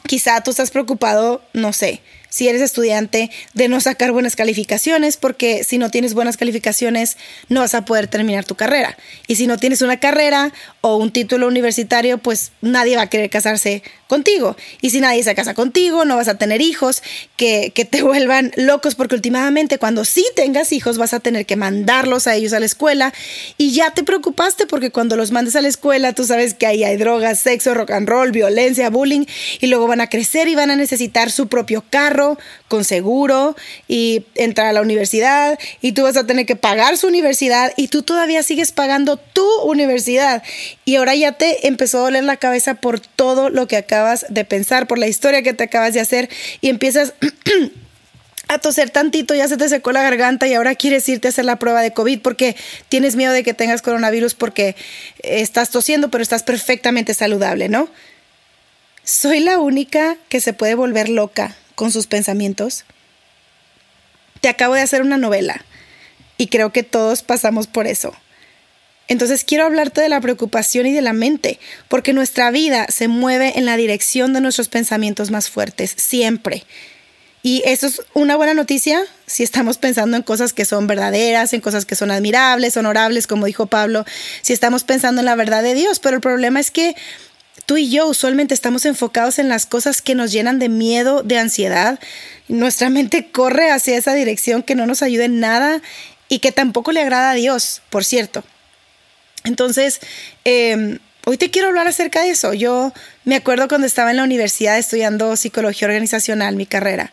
quizá 0.06 0.42
tú 0.42 0.50
estás 0.50 0.70
preocupado, 0.70 1.42
no 1.52 1.74
sé, 1.74 2.00
si 2.34 2.48
eres 2.48 2.62
estudiante, 2.62 3.30
de 3.52 3.68
no 3.68 3.80
sacar 3.80 4.10
buenas 4.10 4.34
calificaciones, 4.34 5.16
porque 5.16 5.62
si 5.62 5.78
no 5.78 5.92
tienes 5.92 6.14
buenas 6.14 6.36
calificaciones, 6.36 7.16
no 7.48 7.60
vas 7.60 7.76
a 7.76 7.84
poder 7.84 8.08
terminar 8.08 8.44
tu 8.44 8.56
carrera. 8.56 8.98
Y 9.28 9.36
si 9.36 9.46
no 9.46 9.56
tienes 9.56 9.82
una 9.82 10.00
carrera 10.00 10.52
o 10.80 10.96
un 10.96 11.12
título 11.12 11.46
universitario, 11.46 12.18
pues 12.18 12.50
nadie 12.60 12.96
va 12.96 13.02
a 13.02 13.06
querer 13.08 13.30
casarse 13.30 13.84
contigo. 14.14 14.56
Y 14.80 14.90
si 14.90 15.00
nadie 15.00 15.24
se 15.24 15.34
casa 15.34 15.54
contigo, 15.54 16.04
no 16.04 16.14
vas 16.14 16.28
a 16.28 16.38
tener 16.38 16.60
hijos 16.60 17.02
que, 17.36 17.72
te 17.90 18.02
vuelvan 18.10 18.52
locos, 18.56 18.94
porque 18.94 19.16
últimamente 19.16 19.78
cuando 19.78 20.04
sí 20.04 20.24
tengas 20.36 20.72
hijos 20.72 20.98
vas 20.98 21.12
a 21.14 21.20
tener 21.20 21.46
que 21.46 21.56
mandarlos 21.56 22.28
a 22.28 22.36
ellos 22.36 22.52
a 22.52 22.60
la 22.60 22.66
escuela 22.66 23.12
y 23.58 23.72
ya 23.72 23.90
te 23.90 24.04
preocupaste 24.04 24.66
porque 24.66 24.90
cuando 24.90 25.16
los 25.16 25.32
mandes 25.32 25.56
a 25.56 25.60
la 25.60 25.68
escuela 25.68 26.12
tú 26.12 26.24
sabes 26.24 26.54
que 26.54 26.66
ahí 26.66 26.84
hay 26.84 26.96
drogas, 26.96 27.40
sexo, 27.40 27.74
rock 27.74 27.90
and 27.90 28.08
roll, 28.08 28.30
violencia, 28.30 28.88
bullying 28.88 29.26
y 29.60 29.66
luego 29.66 29.88
van 29.88 30.00
a 30.00 30.08
crecer 30.08 30.46
y 30.46 30.54
van 30.54 30.70
a 30.70 30.76
necesitar 30.76 31.32
su 31.32 31.48
propio 31.48 31.82
carro 31.90 32.38
con 32.68 32.84
seguro 32.84 33.56
y 33.88 34.26
entrar 34.36 34.68
a 34.68 34.72
la 34.72 34.82
universidad 34.82 35.58
y 35.80 35.92
tú 35.92 36.02
vas 36.04 36.16
a 36.16 36.26
tener 36.26 36.46
que 36.46 36.56
pagar 36.56 36.96
su 36.96 37.08
universidad 37.08 37.72
y 37.76 37.88
tú 37.88 38.02
todavía 38.02 38.42
sigues 38.44 38.70
pagando 38.70 39.16
tu 39.16 39.46
universidad 39.62 40.42
y 40.84 40.96
ahora 40.96 41.14
ya 41.16 41.32
te 41.32 41.66
empezó 41.66 41.98
a 41.98 42.02
doler 42.02 42.24
la 42.24 42.36
cabeza 42.36 42.74
por 42.74 43.00
todo 43.00 43.50
lo 43.50 43.66
que 43.66 43.76
acabas 44.04 44.26
de 44.28 44.44
pensar, 44.44 44.86
por 44.86 44.98
la 44.98 45.06
historia 45.06 45.42
que 45.42 45.54
te 45.54 45.64
acabas 45.64 45.94
de 45.94 46.00
hacer 46.00 46.28
y 46.60 46.68
empiezas 46.68 47.14
a 48.48 48.58
toser 48.58 48.90
tantito, 48.90 49.34
ya 49.34 49.48
se 49.48 49.56
te 49.56 49.68
secó 49.68 49.92
la 49.92 50.02
garganta 50.02 50.46
y 50.46 50.54
ahora 50.54 50.74
quieres 50.74 51.08
irte 51.08 51.28
a 51.28 51.30
hacer 51.30 51.46
la 51.46 51.58
prueba 51.58 51.80
de 51.80 51.92
COVID 51.92 52.20
porque 52.20 52.56
tienes 52.88 53.16
miedo 53.16 53.32
de 53.32 53.42
que 53.42 53.54
tengas 53.54 53.80
coronavirus 53.80 54.34
porque 54.34 54.76
estás 55.22 55.70
tosiendo, 55.70 56.10
pero 56.10 56.22
estás 56.22 56.42
perfectamente 56.42 57.14
saludable, 57.14 57.68
¿no? 57.68 57.88
¿Soy 59.04 59.40
la 59.40 59.58
única 59.58 60.16
que 60.28 60.40
se 60.40 60.52
puede 60.52 60.74
volver 60.74 61.08
loca 61.08 61.56
con 61.74 61.90
sus 61.90 62.06
pensamientos? 62.06 62.84
Te 64.40 64.48
acabo 64.48 64.74
de 64.74 64.82
hacer 64.82 65.00
una 65.00 65.16
novela 65.16 65.64
y 66.36 66.48
creo 66.48 66.72
que 66.72 66.82
todos 66.82 67.22
pasamos 67.22 67.66
por 67.66 67.86
eso. 67.86 68.14
Entonces 69.08 69.44
quiero 69.44 69.64
hablarte 69.64 70.00
de 70.00 70.08
la 70.08 70.20
preocupación 70.20 70.86
y 70.86 70.92
de 70.92 71.02
la 71.02 71.12
mente, 71.12 71.58
porque 71.88 72.12
nuestra 72.12 72.50
vida 72.50 72.86
se 72.88 73.08
mueve 73.08 73.58
en 73.58 73.66
la 73.66 73.76
dirección 73.76 74.32
de 74.32 74.40
nuestros 74.40 74.68
pensamientos 74.68 75.30
más 75.30 75.50
fuertes, 75.50 75.94
siempre. 75.96 76.64
Y 77.42 77.62
eso 77.66 77.86
es 77.86 78.00
una 78.14 78.36
buena 78.36 78.54
noticia 78.54 79.02
si 79.26 79.42
estamos 79.42 79.76
pensando 79.76 80.16
en 80.16 80.22
cosas 80.22 80.54
que 80.54 80.64
son 80.64 80.86
verdaderas, 80.86 81.52
en 81.52 81.60
cosas 81.60 81.84
que 81.84 81.94
son 81.94 82.10
admirables, 82.10 82.78
honorables, 82.78 83.26
como 83.26 83.44
dijo 83.44 83.66
Pablo, 83.66 84.06
si 84.40 84.54
estamos 84.54 84.82
pensando 84.82 85.20
en 85.20 85.26
la 85.26 85.34
verdad 85.34 85.62
de 85.62 85.74
Dios. 85.74 85.98
Pero 85.98 86.16
el 86.16 86.22
problema 86.22 86.58
es 86.58 86.70
que 86.70 86.96
tú 87.66 87.76
y 87.76 87.90
yo 87.90 88.06
usualmente 88.06 88.54
estamos 88.54 88.86
enfocados 88.86 89.38
en 89.38 89.50
las 89.50 89.66
cosas 89.66 90.00
que 90.00 90.14
nos 90.14 90.32
llenan 90.32 90.58
de 90.58 90.70
miedo, 90.70 91.22
de 91.22 91.38
ansiedad. 91.38 91.98
Nuestra 92.48 92.88
mente 92.88 93.30
corre 93.30 93.70
hacia 93.70 93.98
esa 93.98 94.14
dirección 94.14 94.62
que 94.62 94.74
no 94.74 94.86
nos 94.86 95.02
ayuda 95.02 95.26
en 95.26 95.38
nada 95.38 95.82
y 96.30 96.38
que 96.38 96.50
tampoco 96.50 96.92
le 96.92 97.02
agrada 97.02 97.32
a 97.32 97.34
Dios, 97.34 97.82
por 97.90 98.06
cierto. 98.06 98.42
Entonces, 99.44 100.00
em, 100.44 100.98
hoy 101.26 101.36
te 101.36 101.50
quiero 101.50 101.68
hablar 101.68 101.86
acerca 101.86 102.22
de 102.22 102.30
eso. 102.30 102.54
Yo 102.54 102.92
me 103.24 103.36
acuerdo 103.36 103.68
cuando 103.68 103.86
estaba 103.86 104.10
en 104.10 104.16
la 104.16 104.24
universidad 104.24 104.78
estudiando 104.78 105.36
psicología 105.36 105.86
organizacional, 105.86 106.56
mi 106.56 106.64
carrera, 106.64 107.12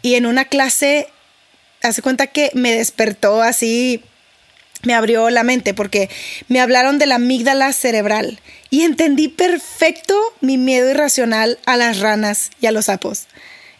y 0.00 0.14
en 0.14 0.24
una 0.24 0.46
clase, 0.46 1.08
hace 1.82 2.00
cuenta 2.00 2.28
que 2.28 2.50
me 2.54 2.72
despertó 2.72 3.42
así, 3.42 4.02
me 4.84 4.94
abrió 4.94 5.28
la 5.28 5.42
mente 5.42 5.74
porque 5.74 6.08
me 6.48 6.60
hablaron 6.60 6.98
de 6.98 7.06
la 7.06 7.16
amígdala 7.16 7.72
cerebral 7.72 8.40
y 8.70 8.82
entendí 8.82 9.28
perfecto 9.28 10.14
mi 10.40 10.56
miedo 10.56 10.90
irracional 10.90 11.58
a 11.66 11.76
las 11.76 12.00
ranas 12.00 12.50
y 12.60 12.66
a 12.66 12.72
los 12.72 12.86
sapos. 12.86 13.26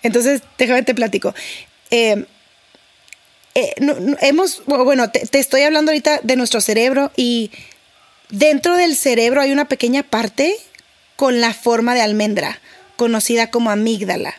Entonces, 0.03 0.43
déjame 0.59 0.83
te 0.83 0.95
platico. 0.95 1.35
Em, 1.91 2.27
eh, 3.55 3.75
hemos, 4.21 4.63
bueno, 4.67 5.11
te 5.11 5.39
estoy 5.39 5.63
hablando 5.63 5.91
ahorita 5.91 6.21
de 6.23 6.37
nuestro 6.37 6.61
cerebro 6.61 7.11
y 7.17 7.51
Dentro 8.31 8.77
del 8.77 8.97
cerebro 8.97 9.41
hay 9.41 9.53
una 9.53 9.69
pequeña 9.69 10.03
parte 10.03 10.57
con 11.15 11.41
la 11.41 11.55
forma 11.55 11.95
de 11.95 12.01
almendra, 12.01 12.61
conocida 12.97 13.51
como 13.51 13.71
amígdala. 13.71 14.35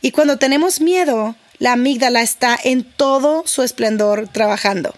Y 0.00 0.10
cuando 0.10 0.38
tenemos 0.38 0.80
miedo, 0.80 1.36
la 1.58 1.72
amígdala 1.72 2.22
está 2.22 2.58
en 2.62 2.82
todo 2.82 3.46
su 3.46 3.62
esplendor 3.62 4.28
trabajando. 4.28 4.96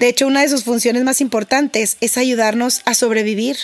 De 0.00 0.08
hecho, 0.08 0.26
una 0.26 0.42
de 0.42 0.48
sus 0.48 0.64
funciones 0.64 1.04
más 1.04 1.20
importantes 1.20 1.96
es 2.00 2.18
ayudarnos 2.18 2.82
a 2.84 2.94
sobrevivir 2.94 3.56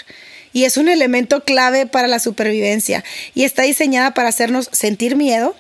y 0.53 0.65
es 0.65 0.77
un 0.77 0.89
elemento 0.89 1.45
clave 1.45 1.87
para 1.87 2.07
la 2.07 2.21
supervivencia 2.21 3.05
y 3.35 3.43
está 3.43 3.63
diseñada 3.63 4.15
para 4.15 4.29
hacernos 4.29 4.71
sentir 4.73 5.17
miedo, 5.17 5.57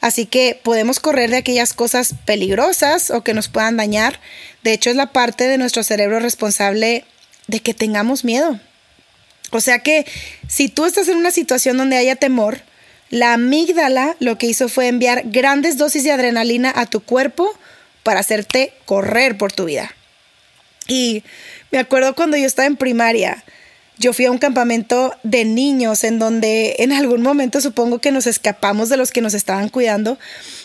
así 0.00 0.24
que 0.24 0.58
podemos 0.60 0.98
correr 0.98 1.30
de 1.30 1.36
aquellas 1.36 1.74
cosas 1.74 2.14
peligrosas 2.24 3.10
o 3.10 3.22
que 3.22 3.34
nos 3.34 3.48
puedan 3.48 3.76
dañar. 3.76 4.18
De 4.64 4.72
hecho, 4.72 4.88
es 4.88 4.96
la 4.96 5.12
parte 5.12 5.46
de 5.46 5.58
nuestro 5.58 5.84
cerebro 5.84 6.18
responsable 6.18 7.04
de 7.46 7.60
que 7.60 7.74
tengamos 7.74 8.24
miedo. 8.24 8.58
O 9.50 9.60
sea 9.60 9.80
que 9.80 10.06
si 10.48 10.68
tú 10.68 10.86
estás 10.86 11.08
en 11.08 11.18
una 11.18 11.30
situación 11.30 11.76
donde 11.76 11.96
haya 11.96 12.16
temor, 12.16 12.60
la 13.10 13.34
amígdala 13.34 14.16
lo 14.20 14.38
que 14.38 14.46
hizo 14.46 14.68
fue 14.68 14.88
enviar 14.88 15.24
grandes 15.26 15.76
dosis 15.76 16.04
de 16.04 16.12
adrenalina 16.12 16.72
a 16.74 16.86
tu 16.86 17.00
cuerpo 17.00 17.52
para 18.02 18.20
hacerte 18.20 18.72
correr 18.86 19.36
por 19.36 19.52
tu 19.52 19.66
vida. 19.66 19.94
Y 20.88 21.22
me 21.70 21.78
acuerdo 21.78 22.14
cuando 22.14 22.36
yo 22.36 22.46
estaba 22.46 22.66
en 22.66 22.76
primaria, 22.76 23.44
yo 23.98 24.12
fui 24.12 24.24
a 24.24 24.30
un 24.30 24.38
campamento 24.38 25.14
de 25.22 25.44
niños 25.44 26.04
en 26.04 26.18
donde 26.18 26.76
en 26.78 26.92
algún 26.92 27.22
momento 27.22 27.60
supongo 27.60 27.98
que 27.98 28.10
nos 28.10 28.26
escapamos 28.26 28.88
de 28.88 28.96
los 28.96 29.12
que 29.12 29.20
nos 29.20 29.34
estaban 29.34 29.68
cuidando 29.68 30.18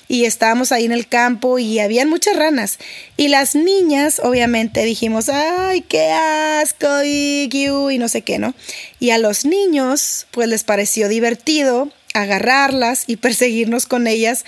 y 0.08 0.26
estábamos 0.26 0.72
ahí 0.72 0.86
en 0.86 0.92
el 0.92 1.08
campo 1.08 1.60
y 1.60 1.80
habían 1.80 2.10
muchas 2.10 2.36
ranas. 2.36 2.80
Y 3.18 3.28
las 3.28 3.56
niñas, 3.56 4.22
obviamente, 4.24 4.84
dijimos, 4.86 5.30
ay, 5.30 5.82
qué 5.82 6.12
asco 6.12 7.04
y, 7.04 7.50
y 7.52 7.98
no 7.98 8.08
sé 8.08 8.22
qué, 8.22 8.40
¿no? 8.40 8.54
Y 9.00 9.10
a 9.10 9.18
los 9.18 9.46
niños, 9.46 10.28
pues 10.32 10.48
les 10.48 10.64
pareció 10.64 11.10
divertido 11.10 11.90
agarrarlas 12.14 13.04
y 13.08 13.16
perseguirnos 13.18 13.86
con 13.86 14.08
ellas, 14.08 14.46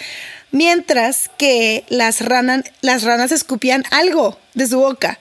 mientras 0.52 1.30
que 1.38 1.84
las, 1.90 2.22
ranas, 2.22 2.64
las 2.82 3.04
ranas 3.04 3.32
escupían 3.32 3.84
algo 3.92 4.38
de 4.54 4.68
su 4.68 4.80
boca. 4.80 5.20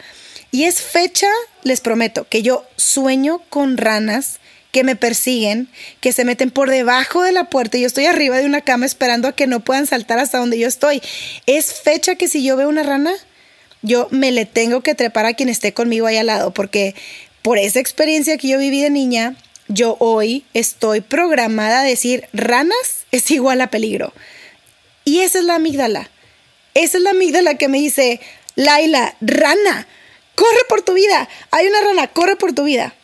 Y 0.50 0.64
es 0.64 0.80
fecha, 0.80 1.28
les 1.62 1.80
prometo, 1.80 2.26
que 2.28 2.42
yo 2.42 2.64
sueño 2.76 3.42
con 3.50 3.76
ranas 3.76 4.38
que 4.78 4.84
me 4.84 4.94
persiguen, 4.94 5.68
que 6.00 6.12
se 6.12 6.24
meten 6.24 6.52
por 6.52 6.70
debajo 6.70 7.24
de 7.24 7.32
la 7.32 7.50
puerta 7.50 7.76
y 7.76 7.80
yo 7.80 7.88
estoy 7.88 8.06
arriba 8.06 8.38
de 8.38 8.46
una 8.46 8.60
cama 8.60 8.86
esperando 8.86 9.26
a 9.26 9.32
que 9.32 9.48
no 9.48 9.58
puedan 9.58 9.88
saltar 9.88 10.20
hasta 10.20 10.38
donde 10.38 10.56
yo 10.56 10.68
estoy. 10.68 11.02
Es 11.46 11.80
fecha 11.82 12.14
que 12.14 12.28
si 12.28 12.44
yo 12.44 12.56
veo 12.56 12.68
una 12.68 12.84
rana, 12.84 13.12
yo 13.82 14.06
me 14.12 14.30
le 14.30 14.46
tengo 14.46 14.82
que 14.82 14.94
trepar 14.94 15.26
a 15.26 15.34
quien 15.34 15.48
esté 15.48 15.74
conmigo 15.74 16.06
ahí 16.06 16.16
al 16.16 16.26
lado, 16.26 16.54
porque 16.54 16.94
por 17.42 17.58
esa 17.58 17.80
experiencia 17.80 18.38
que 18.38 18.46
yo 18.46 18.56
viví 18.56 18.80
de 18.80 18.90
niña, 18.90 19.34
yo 19.66 19.96
hoy 19.98 20.44
estoy 20.54 21.00
programada 21.00 21.80
a 21.80 21.84
decir 21.84 22.28
ranas 22.32 23.04
es 23.10 23.28
igual 23.32 23.60
a 23.60 23.70
peligro. 23.70 24.12
Y 25.04 25.22
esa 25.22 25.40
es 25.40 25.44
la 25.44 25.56
amígdala. 25.56 26.08
Esa 26.74 26.98
es 26.98 27.02
la 27.02 27.10
amígdala 27.10 27.58
que 27.58 27.66
me 27.66 27.78
dice, 27.78 28.20
Laila, 28.54 29.16
rana, 29.20 29.88
corre 30.36 30.60
por 30.68 30.82
tu 30.82 30.92
vida. 30.92 31.28
Hay 31.50 31.66
una 31.66 31.80
rana, 31.80 32.06
corre 32.06 32.36
por 32.36 32.52
tu 32.52 32.62
vida. 32.62 32.94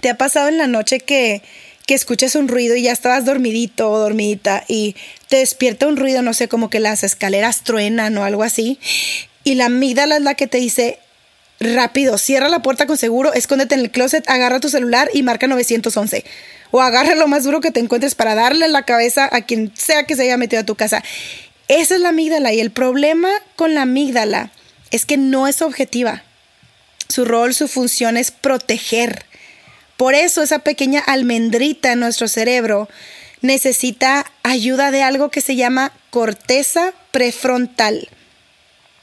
¿Te 0.00 0.10
ha 0.10 0.16
pasado 0.16 0.48
en 0.48 0.58
la 0.58 0.66
noche 0.66 1.00
que, 1.00 1.42
que 1.86 1.94
escuchas 1.94 2.34
un 2.34 2.48
ruido 2.48 2.76
y 2.76 2.82
ya 2.82 2.92
estabas 2.92 3.24
dormidito 3.24 3.90
o 3.90 3.98
dormidita 3.98 4.64
y 4.68 4.96
te 5.28 5.36
despierta 5.36 5.86
un 5.86 5.96
ruido, 5.96 6.22
no 6.22 6.34
sé, 6.34 6.48
como 6.48 6.70
que 6.70 6.80
las 6.80 7.04
escaleras 7.04 7.62
truenan 7.62 8.16
o 8.18 8.24
algo 8.24 8.42
así? 8.42 8.78
Y 9.44 9.54
la 9.54 9.66
amígdala 9.66 10.16
es 10.16 10.22
la 10.22 10.34
que 10.34 10.46
te 10.46 10.58
dice, 10.58 10.98
rápido, 11.60 12.18
cierra 12.18 12.48
la 12.48 12.62
puerta 12.62 12.86
con 12.86 12.96
seguro, 12.96 13.32
escóndete 13.32 13.74
en 13.74 13.80
el 13.80 13.90
closet, 13.90 14.28
agarra 14.28 14.60
tu 14.60 14.68
celular 14.68 15.08
y 15.12 15.22
marca 15.22 15.46
911. 15.46 16.24
O 16.72 16.80
agarra 16.80 17.14
lo 17.14 17.28
más 17.28 17.44
duro 17.44 17.60
que 17.60 17.70
te 17.70 17.80
encuentres 17.80 18.14
para 18.14 18.34
darle 18.34 18.68
la 18.68 18.82
cabeza 18.82 19.28
a 19.30 19.42
quien 19.42 19.72
sea 19.76 20.04
que 20.04 20.16
se 20.16 20.22
haya 20.22 20.36
metido 20.36 20.62
a 20.62 20.66
tu 20.66 20.74
casa. 20.74 21.02
Esa 21.68 21.94
es 21.94 22.00
la 22.00 22.10
amígdala 22.10 22.52
y 22.52 22.60
el 22.60 22.70
problema 22.70 23.30
con 23.54 23.74
la 23.74 23.82
amígdala 23.82 24.50
es 24.90 25.06
que 25.06 25.16
no 25.16 25.46
es 25.46 25.62
objetiva. 25.62 26.22
Su 27.08 27.24
rol, 27.24 27.54
su 27.54 27.68
función 27.68 28.16
es 28.16 28.30
proteger. 28.30 29.24
Por 29.96 30.14
eso 30.14 30.42
esa 30.42 30.60
pequeña 30.60 31.00
almendrita 31.00 31.92
en 31.92 32.00
nuestro 32.00 32.28
cerebro 32.28 32.88
necesita 33.40 34.30
ayuda 34.42 34.90
de 34.90 35.02
algo 35.02 35.30
que 35.30 35.40
se 35.40 35.56
llama 35.56 35.92
corteza 36.10 36.92
prefrontal, 37.10 38.08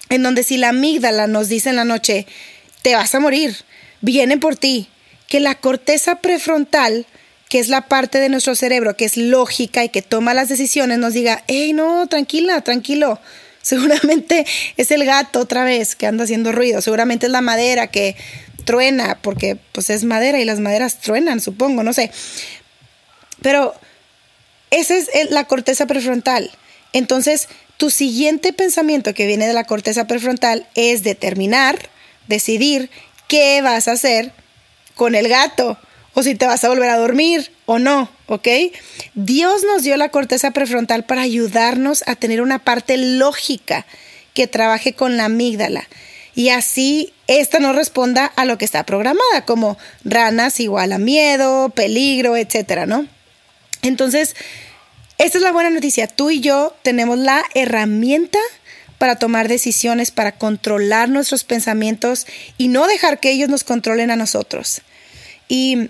en 0.09 0.23
donde 0.23 0.43
si 0.43 0.57
la 0.57 0.69
amígdala 0.69 1.27
nos 1.27 1.49
dice 1.49 1.69
en 1.69 1.77
la 1.77 1.85
noche, 1.85 2.27
te 2.81 2.95
vas 2.95 3.15
a 3.15 3.19
morir, 3.19 3.55
vienen 4.01 4.39
por 4.39 4.55
ti. 4.55 4.89
Que 5.27 5.39
la 5.39 5.55
corteza 5.55 6.17
prefrontal, 6.17 7.07
que 7.49 7.57
es 7.57 7.67
la 7.67 7.87
parte 7.87 8.19
de 8.19 8.29
nuestro 8.29 8.53
cerebro 8.53 8.95
que 8.95 9.05
es 9.05 9.17
lógica 9.17 9.83
y 9.83 9.89
que 9.89 10.03
toma 10.03 10.35
las 10.35 10.49
decisiones, 10.49 10.99
nos 10.99 11.13
diga, 11.13 11.43
hey, 11.47 11.73
no, 11.73 12.05
tranquila, 12.07 12.61
tranquilo. 12.61 13.19
Seguramente 13.63 14.45
es 14.77 14.91
el 14.91 15.05
gato 15.05 15.39
otra 15.39 15.63
vez 15.63 15.95
que 15.95 16.05
anda 16.05 16.25
haciendo 16.25 16.51
ruido. 16.51 16.81
Seguramente 16.81 17.27
es 17.27 17.31
la 17.31 17.41
madera 17.41 17.87
que 17.87 18.15
truena, 18.65 19.19
porque 19.21 19.57
pues 19.71 19.89
es 19.89 20.03
madera 20.03 20.39
y 20.39 20.45
las 20.45 20.59
maderas 20.59 20.99
truenan, 20.99 21.41
supongo, 21.41 21.83
no 21.83 21.93
sé. 21.93 22.11
Pero 23.41 23.73
esa 24.71 24.95
es 24.95 25.09
la 25.29 25.45
corteza 25.45 25.85
prefrontal. 25.85 26.51
Entonces, 26.93 27.47
tu 27.77 27.89
siguiente 27.89 28.53
pensamiento 28.53 29.13
que 29.13 29.27
viene 29.27 29.47
de 29.47 29.53
la 29.53 29.65
corteza 29.65 30.07
prefrontal 30.07 30.67
es 30.75 31.03
determinar, 31.03 31.89
decidir 32.27 32.89
qué 33.27 33.61
vas 33.61 33.87
a 33.87 33.93
hacer 33.93 34.31
con 34.95 35.15
el 35.15 35.27
gato 35.27 35.77
o 36.13 36.23
si 36.23 36.35
te 36.35 36.45
vas 36.45 36.63
a 36.63 36.69
volver 36.69 36.89
a 36.89 36.97
dormir 36.97 37.51
o 37.65 37.79
no, 37.79 38.09
¿ok? 38.27 38.47
Dios 39.15 39.63
nos 39.63 39.83
dio 39.83 39.97
la 39.97 40.09
corteza 40.09 40.51
prefrontal 40.51 41.05
para 41.05 41.21
ayudarnos 41.21 42.03
a 42.07 42.15
tener 42.15 42.41
una 42.41 42.59
parte 42.59 42.97
lógica 42.97 43.85
que 44.33 44.47
trabaje 44.47 44.93
con 44.93 45.17
la 45.17 45.25
amígdala 45.25 45.87
y 46.35 46.49
así 46.49 47.13
esta 47.39 47.59
no 47.59 47.73
responda 47.73 48.25
a 48.25 48.45
lo 48.45 48.57
que 48.57 48.65
está 48.65 48.85
programada, 48.85 49.45
como 49.45 49.77
ranas 50.03 50.59
igual 50.59 50.91
a 50.93 50.97
miedo, 50.97 51.69
peligro, 51.69 52.35
etcétera, 52.37 52.85
¿no? 52.85 53.07
Entonces, 53.81 54.35
esta 55.17 55.37
es 55.37 55.43
la 55.43 55.51
buena 55.51 55.69
noticia. 55.69 56.07
Tú 56.07 56.31
y 56.31 56.39
yo 56.39 56.75
tenemos 56.81 57.17
la 57.17 57.43
herramienta 57.53 58.39
para 58.97 59.17
tomar 59.17 59.47
decisiones, 59.47 60.11
para 60.11 60.33
controlar 60.33 61.09
nuestros 61.09 61.43
pensamientos 61.43 62.25
y 62.57 62.69
no 62.69 62.87
dejar 62.87 63.19
que 63.19 63.31
ellos 63.31 63.49
nos 63.49 63.63
controlen 63.63 64.11
a 64.11 64.15
nosotros. 64.15 64.81
Y 65.47 65.89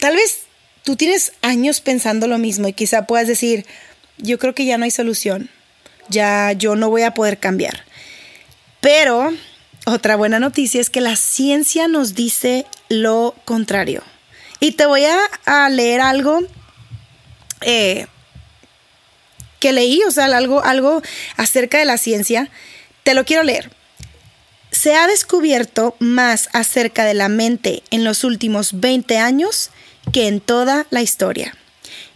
tal 0.00 0.14
vez 0.14 0.40
tú 0.82 0.96
tienes 0.96 1.32
años 1.42 1.80
pensando 1.80 2.26
lo 2.26 2.38
mismo 2.38 2.68
y 2.68 2.72
quizá 2.72 3.06
puedas 3.06 3.26
decir, 3.26 3.66
yo 4.18 4.38
creo 4.38 4.54
que 4.54 4.64
ya 4.64 4.78
no 4.78 4.84
hay 4.84 4.90
solución, 4.90 5.48
ya 6.08 6.52
yo 6.52 6.76
no 6.76 6.90
voy 6.90 7.02
a 7.02 7.14
poder 7.14 7.38
cambiar. 7.38 7.84
Pero 8.80 9.32
otra 9.88 10.16
buena 10.16 10.38
noticia 10.38 10.80
es 10.80 10.90
que 10.90 11.00
la 11.00 11.16
ciencia 11.16 11.88
nos 11.88 12.14
dice 12.14 12.66
lo 12.88 13.34
contrario. 13.44 14.02
Y 14.60 14.72
te 14.72 14.86
voy 14.86 15.02
a, 15.46 15.68
leer 15.68 16.00
algo 16.00 16.40
eh, 17.60 18.06
que 19.60 19.72
leí, 19.72 20.02
o 20.02 20.10
sea, 20.10 20.26
algo, 20.26 20.62
algo 20.64 21.02
acerca 21.36 21.78
de 21.78 21.84
la 21.84 21.96
ciencia. 21.96 22.50
Te 23.02 23.14
lo 23.14 23.24
quiero 23.24 23.42
leer. 23.42 23.70
Se 24.70 24.94
ha 24.94 25.06
descubierto 25.06 25.96
más 25.98 26.48
acerca 26.52 27.04
de 27.04 27.14
la 27.14 27.28
mente 27.28 27.82
en 27.90 28.04
los 28.04 28.24
últimos 28.24 28.80
20 28.80 29.16
años 29.18 29.70
que 30.12 30.28
en 30.28 30.40
toda 30.40 30.86
la 30.90 31.02
historia. 31.02 31.54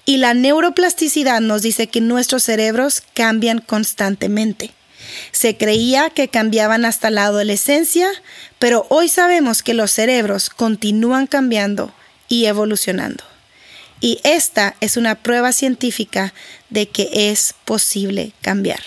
Y 0.05 0.19
la 0.19 0.35
neuroplasticidad 0.35 1.41
nos 1.41 1.62
dice 1.62 1.87
que 1.87 2.00
nuestros 2.00 2.43
cerebros 2.43 3.02
cambian 3.14 3.61
constantemente. 3.61 4.73
Se 5.31 5.57
creía 5.57 6.11
que 6.11 6.29
cambiaban 6.29 6.85
hasta 6.85 7.11
la 7.11 7.25
adolescencia, 7.25 8.09
pero 8.59 8.87
hoy 8.91 9.09
sabemos 9.09 9.63
que 9.63 9.75
los 9.75 9.91
cerebros 9.91 10.51
continúan 10.51 11.27
cambiando 11.27 11.93
y 12.29 12.47
evolucionando. 12.47 13.25
Y 14.01 14.21
esta 14.25 14.75
es 14.81 14.97
una 14.97 15.15
prueba 15.15 15.53
científica 15.53 16.35
de 16.71 16.89
que 16.89 17.31
es 17.31 17.55
posible 17.65 18.33
cambiar. 18.41 18.81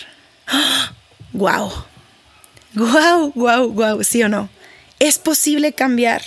¡Guau! 1.32 1.72
¡Guau, 2.74 3.32
guau, 3.34 3.72
guau! 3.72 4.04
¿Sí 4.04 4.22
o 4.22 4.28
no? 4.28 4.50
Es 4.98 5.18
posible 5.18 5.72
cambiar. 5.72 6.22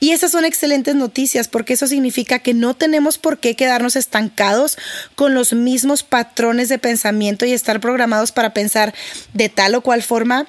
Y 0.00 0.10
esas 0.10 0.30
son 0.30 0.44
excelentes 0.44 0.94
noticias 0.94 1.48
porque 1.48 1.74
eso 1.74 1.86
significa 1.86 2.38
que 2.38 2.54
no 2.54 2.74
tenemos 2.74 3.18
por 3.18 3.38
qué 3.38 3.54
quedarnos 3.54 3.96
estancados 3.96 4.76
con 5.14 5.34
los 5.34 5.52
mismos 5.52 6.02
patrones 6.02 6.68
de 6.68 6.78
pensamiento 6.78 7.46
y 7.46 7.52
estar 7.52 7.80
programados 7.80 8.32
para 8.32 8.54
pensar 8.54 8.94
de 9.32 9.48
tal 9.48 9.74
o 9.74 9.80
cual 9.82 10.02
forma, 10.02 10.46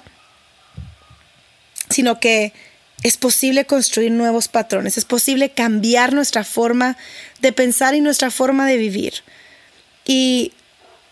sino 1.89 2.19
que 2.19 2.53
es 3.03 3.17
posible 3.17 3.65
construir 3.65 4.11
nuevos 4.11 4.47
patrones, 4.47 4.97
es 4.97 5.05
posible 5.05 5.51
cambiar 5.51 6.13
nuestra 6.13 6.43
forma 6.43 6.97
de 7.39 7.51
pensar 7.51 7.93
y 7.93 8.01
nuestra 8.01 8.31
forma 8.31 8.65
de 8.65 8.77
vivir. 8.77 9.13
Y 10.05 10.53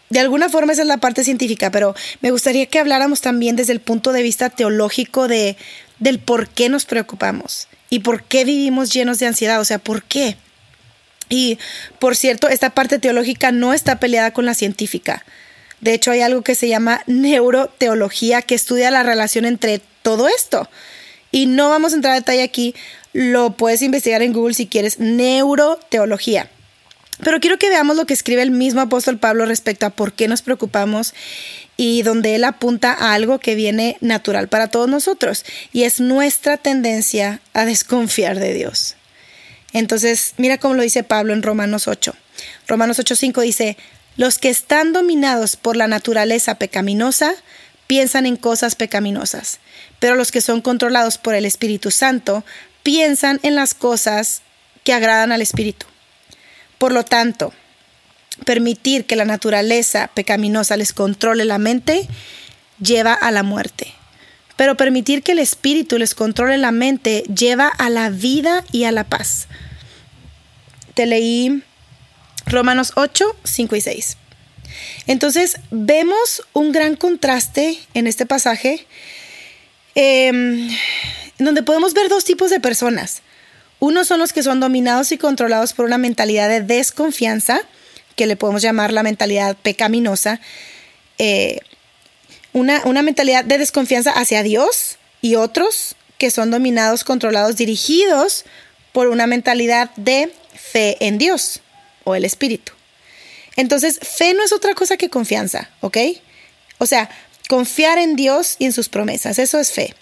de 0.09 0.19
alguna 0.19 0.49
forma 0.49 0.73
esa 0.73 0.81
es 0.83 0.87
la 0.87 0.97
parte 0.97 1.23
científica, 1.23 1.71
pero 1.71 1.95
me 2.21 2.31
gustaría 2.31 2.65
que 2.65 2.79
habláramos 2.79 3.21
también 3.21 3.55
desde 3.55 3.73
el 3.73 3.79
punto 3.79 4.11
de 4.11 4.23
vista 4.23 4.49
teológico 4.49 5.27
de, 5.27 5.55
del 5.99 6.19
por 6.19 6.49
qué 6.49 6.69
nos 6.69 6.85
preocupamos 6.85 7.67
y 7.93 7.99
por 7.99 8.23
qué 8.23 8.43
vivimos 8.43 8.91
llenos 8.91 9.19
de 9.19 9.27
ansiedad, 9.27 9.61
o 9.61 9.65
sea, 9.65 9.77
¿por 9.77 10.01
qué? 10.01 10.35
Y 11.29 11.59
por 11.99 12.15
cierto, 12.15 12.49
esta 12.49 12.71
parte 12.71 12.97
teológica 12.97 13.51
no 13.51 13.71
está 13.71 13.99
peleada 13.99 14.33
con 14.33 14.47
la 14.47 14.55
científica. 14.55 15.23
De 15.79 15.93
hecho, 15.93 16.09
hay 16.09 16.21
algo 16.21 16.41
que 16.41 16.55
se 16.55 16.67
llama 16.67 17.03
neuroteología 17.05 18.41
que 18.41 18.55
estudia 18.55 18.89
la 18.89 19.03
relación 19.03 19.45
entre 19.45 19.79
todo 20.01 20.27
esto. 20.27 20.67
Y 21.29 21.45
no 21.45 21.69
vamos 21.69 21.93
a 21.93 21.97
entrar 21.97 22.13
a 22.13 22.19
detalle 22.19 22.41
aquí, 22.41 22.73
lo 23.13 23.51
puedes 23.57 23.83
investigar 23.83 24.23
en 24.23 24.33
Google 24.33 24.55
si 24.55 24.65
quieres, 24.65 24.97
neuroteología. 24.97 26.49
Pero 27.23 27.39
quiero 27.39 27.59
que 27.59 27.69
veamos 27.69 27.95
lo 27.95 28.07
que 28.07 28.15
escribe 28.15 28.41
el 28.41 28.49
mismo 28.49 28.81
apóstol 28.81 29.19
Pablo 29.19 29.45
respecto 29.45 29.85
a 29.85 29.91
por 29.91 30.13
qué 30.13 30.27
nos 30.27 30.41
preocupamos 30.41 31.13
y 31.77 32.03
donde 32.03 32.35
él 32.35 32.43
apunta 32.43 32.93
a 32.93 33.13
algo 33.13 33.39
que 33.39 33.55
viene 33.55 33.97
natural 34.01 34.47
para 34.47 34.67
todos 34.67 34.87
nosotros 34.87 35.45
y 35.71 35.83
es 35.83 35.99
nuestra 35.99 36.57
tendencia 36.57 37.41
a 37.53 37.65
desconfiar 37.65 38.39
de 38.39 38.53
Dios. 38.53 38.95
Entonces, 39.73 40.33
mira 40.37 40.59
cómo 40.59 40.75
lo 40.75 40.83
dice 40.83 41.03
Pablo 41.03 41.33
en 41.33 41.41
Romanos 41.41 41.87
8. 41.87 42.15
Romanos 42.67 42.99
8:5 42.99 43.41
dice, 43.41 43.77
los 44.15 44.37
que 44.37 44.49
están 44.49 44.93
dominados 44.93 45.55
por 45.55 45.75
la 45.75 45.87
naturaleza 45.87 46.55
pecaminosa 46.55 47.33
piensan 47.87 48.27
en 48.27 48.37
cosas 48.37 48.75
pecaminosas, 48.75 49.59
pero 49.99 50.15
los 50.15 50.31
que 50.31 50.41
son 50.41 50.61
controlados 50.61 51.17
por 51.17 51.33
el 51.33 51.45
Espíritu 51.45 51.89
Santo 51.89 52.45
piensan 52.83 53.39
en 53.43 53.55
las 53.55 53.73
cosas 53.73 54.41
que 54.83 54.93
agradan 54.93 55.31
al 55.31 55.41
Espíritu. 55.41 55.87
Por 56.77 56.91
lo 56.91 57.03
tanto, 57.03 57.53
permitir 58.45 59.05
que 59.05 59.15
la 59.15 59.25
naturaleza 59.25 60.09
pecaminosa 60.13 60.77
les 60.77 60.93
controle 60.93 61.45
la 61.45 61.57
mente 61.57 62.07
lleva 62.79 63.13
a 63.13 63.31
la 63.31 63.43
muerte. 63.43 63.93
Pero 64.55 64.77
permitir 64.77 65.23
que 65.23 65.31
el 65.31 65.39
espíritu 65.39 65.97
les 65.97 66.15
controle 66.15 66.57
la 66.57 66.71
mente 66.71 67.23
lleva 67.33 67.67
a 67.67 67.89
la 67.89 68.09
vida 68.09 68.63
y 68.71 68.83
a 68.83 68.91
la 68.91 69.03
paz. 69.03 69.47
Te 70.93 71.05
leí 71.05 71.63
Romanos 72.45 72.93
8, 72.95 73.35
5 73.43 73.75
y 73.75 73.81
6. 73.81 74.17
Entonces 75.07 75.57
vemos 75.71 76.43
un 76.53 76.71
gran 76.71 76.95
contraste 76.95 77.79
en 77.93 78.07
este 78.07 78.25
pasaje, 78.25 78.85
em, 79.95 80.69
donde 81.39 81.63
podemos 81.63 81.93
ver 81.93 82.09
dos 82.09 82.25
tipos 82.25 82.49
de 82.49 82.59
personas. 82.59 83.21
Unos 83.79 84.07
son 84.07 84.19
los 84.19 84.33
que 84.33 84.43
son 84.43 84.59
dominados 84.59 85.11
y 85.11 85.17
controlados 85.17 85.73
por 85.73 85.85
una 85.85 85.97
mentalidad 85.97 86.47
de 86.47 86.61
desconfianza, 86.61 87.61
que 88.15 88.27
le 88.27 88.35
podemos 88.35 88.61
llamar 88.61 88.93
la 88.93 89.03
mentalidad 89.03 89.55
pecaminosa, 89.57 90.39
eh, 91.17 91.59
una, 92.53 92.81
una 92.85 93.01
mentalidad 93.01 93.43
de 93.43 93.57
desconfianza 93.57 94.11
hacia 94.11 94.43
Dios 94.43 94.97
y 95.21 95.35
otros 95.35 95.95
que 96.17 96.31
son 96.31 96.51
dominados, 96.51 97.03
controlados, 97.03 97.55
dirigidos 97.55 98.45
por 98.91 99.07
una 99.07 99.27
mentalidad 99.27 99.89
de 99.95 100.31
fe 100.53 100.97
en 100.99 101.17
Dios 101.17 101.61
o 102.03 102.15
el 102.15 102.25
Espíritu. 102.25 102.73
Entonces, 103.55 103.99
fe 104.01 104.33
no 104.33 104.43
es 104.43 104.53
otra 104.53 104.73
cosa 104.73 104.97
que 104.97 105.09
confianza, 105.09 105.69
¿ok? 105.81 105.97
O 106.77 106.85
sea, 106.85 107.09
confiar 107.49 107.97
en 107.97 108.15
Dios 108.15 108.55
y 108.59 108.65
en 108.65 108.73
sus 108.73 108.89
promesas, 108.89 109.39
eso 109.39 109.59
es 109.59 109.71
fe. 109.71 109.93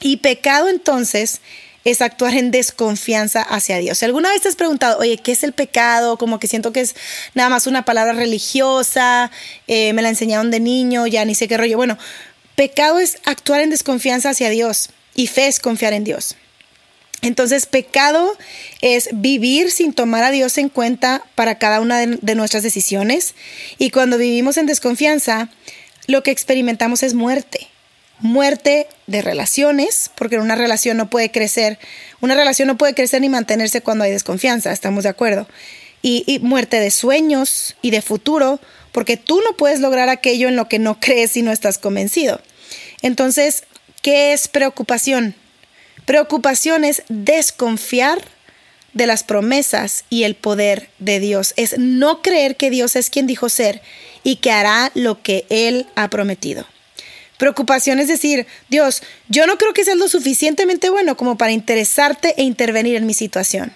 Y 0.00 0.18
pecado 0.18 0.68
entonces 0.68 1.40
es 1.86 2.02
actuar 2.02 2.34
en 2.34 2.50
desconfianza 2.50 3.42
hacia 3.42 3.78
Dios. 3.78 3.98
Si 3.98 4.04
alguna 4.04 4.30
vez 4.30 4.42
te 4.42 4.48
has 4.48 4.56
preguntado, 4.56 4.98
oye, 4.98 5.18
¿qué 5.18 5.30
es 5.30 5.44
el 5.44 5.52
pecado? 5.52 6.18
Como 6.18 6.40
que 6.40 6.48
siento 6.48 6.72
que 6.72 6.80
es 6.80 6.96
nada 7.34 7.48
más 7.48 7.68
una 7.68 7.84
palabra 7.84 8.12
religiosa, 8.12 9.30
eh, 9.68 9.92
me 9.92 10.02
la 10.02 10.08
enseñaron 10.08 10.50
de 10.50 10.58
niño, 10.58 11.06
ya 11.06 11.24
ni 11.24 11.36
sé 11.36 11.46
qué 11.46 11.56
rollo. 11.56 11.76
Bueno, 11.76 11.96
pecado 12.56 12.98
es 12.98 13.18
actuar 13.24 13.60
en 13.60 13.70
desconfianza 13.70 14.30
hacia 14.30 14.50
Dios 14.50 14.90
y 15.14 15.28
fe 15.28 15.46
es 15.46 15.60
confiar 15.60 15.92
en 15.92 16.02
Dios. 16.02 16.34
Entonces, 17.22 17.66
pecado 17.66 18.36
es 18.80 19.08
vivir 19.12 19.70
sin 19.70 19.92
tomar 19.92 20.24
a 20.24 20.32
Dios 20.32 20.58
en 20.58 20.68
cuenta 20.68 21.22
para 21.36 21.56
cada 21.58 21.80
una 21.80 22.04
de, 22.04 22.34
nuestras 22.34 22.64
decisiones. 22.64 23.36
Y 23.78 23.90
cuando 23.90 24.18
vivimos 24.18 24.56
en 24.56 24.66
desconfianza, 24.66 25.50
lo 26.08 26.24
que 26.24 26.32
experimentamos 26.32 27.04
es 27.04 27.14
muerte. 27.14 27.68
Muerte 28.20 28.88
de 29.06 29.22
relaciones, 29.22 30.10
porque 30.14 30.38
una 30.38 30.54
relación 30.54 30.96
no 30.96 31.10
puede 31.10 31.30
crecer. 31.30 31.78
Una 32.20 32.34
relación 32.34 32.68
no 32.68 32.78
puede 32.78 32.94
crecer 32.94 33.20
ni 33.20 33.28
mantenerse 33.28 33.82
cuando 33.82 34.04
hay 34.04 34.10
desconfianza, 34.10 34.72
estamos 34.72 35.04
de 35.04 35.10
acuerdo. 35.10 35.46
Y, 36.02 36.24
y 36.26 36.38
muerte 36.38 36.80
de 36.80 36.90
sueños 36.90 37.76
y 37.82 37.90
de 37.90 38.02
futuro, 38.02 38.60
porque 38.92 39.16
tú 39.16 39.40
no 39.42 39.56
puedes 39.56 39.80
lograr 39.80 40.08
aquello 40.08 40.48
en 40.48 40.56
lo 40.56 40.68
que 40.68 40.78
no 40.78 40.98
crees 41.00 41.36
y 41.36 41.42
no 41.42 41.52
estás 41.52 41.78
convencido. 41.78 42.40
Entonces, 43.02 43.64
¿qué 44.02 44.32
es 44.32 44.48
preocupación? 44.48 45.34
Preocupación 46.06 46.84
es 46.84 47.02
desconfiar 47.08 48.22
de 48.96 49.06
las 49.06 49.24
promesas 49.24 50.04
y 50.08 50.22
el 50.22 50.34
poder 50.34 50.88
de 50.98 51.20
Dios. 51.20 51.52
Es 51.56 51.78
no 51.78 52.22
creer 52.22 52.56
que 52.56 52.70
Dios 52.70 52.96
es 52.96 53.10
quien 53.10 53.26
dijo 53.26 53.50
ser 53.50 53.82
y 54.22 54.36
que 54.36 54.50
hará 54.50 54.90
lo 54.94 55.22
que 55.22 55.44
Él 55.50 55.86
ha 55.96 56.08
prometido. 56.08 56.66
Preocupación 57.38 57.98
es 57.98 58.08
decir, 58.08 58.46
Dios, 58.68 59.02
yo 59.28 59.46
no 59.46 59.58
creo 59.58 59.72
que 59.72 59.84
seas 59.84 59.98
lo 59.98 60.08
suficientemente 60.08 60.88
bueno 60.88 61.16
como 61.16 61.36
para 61.36 61.52
interesarte 61.52 62.34
e 62.38 62.42
intervenir 62.42 62.96
en 62.96 63.06
mi 63.06 63.14
situación. 63.14 63.72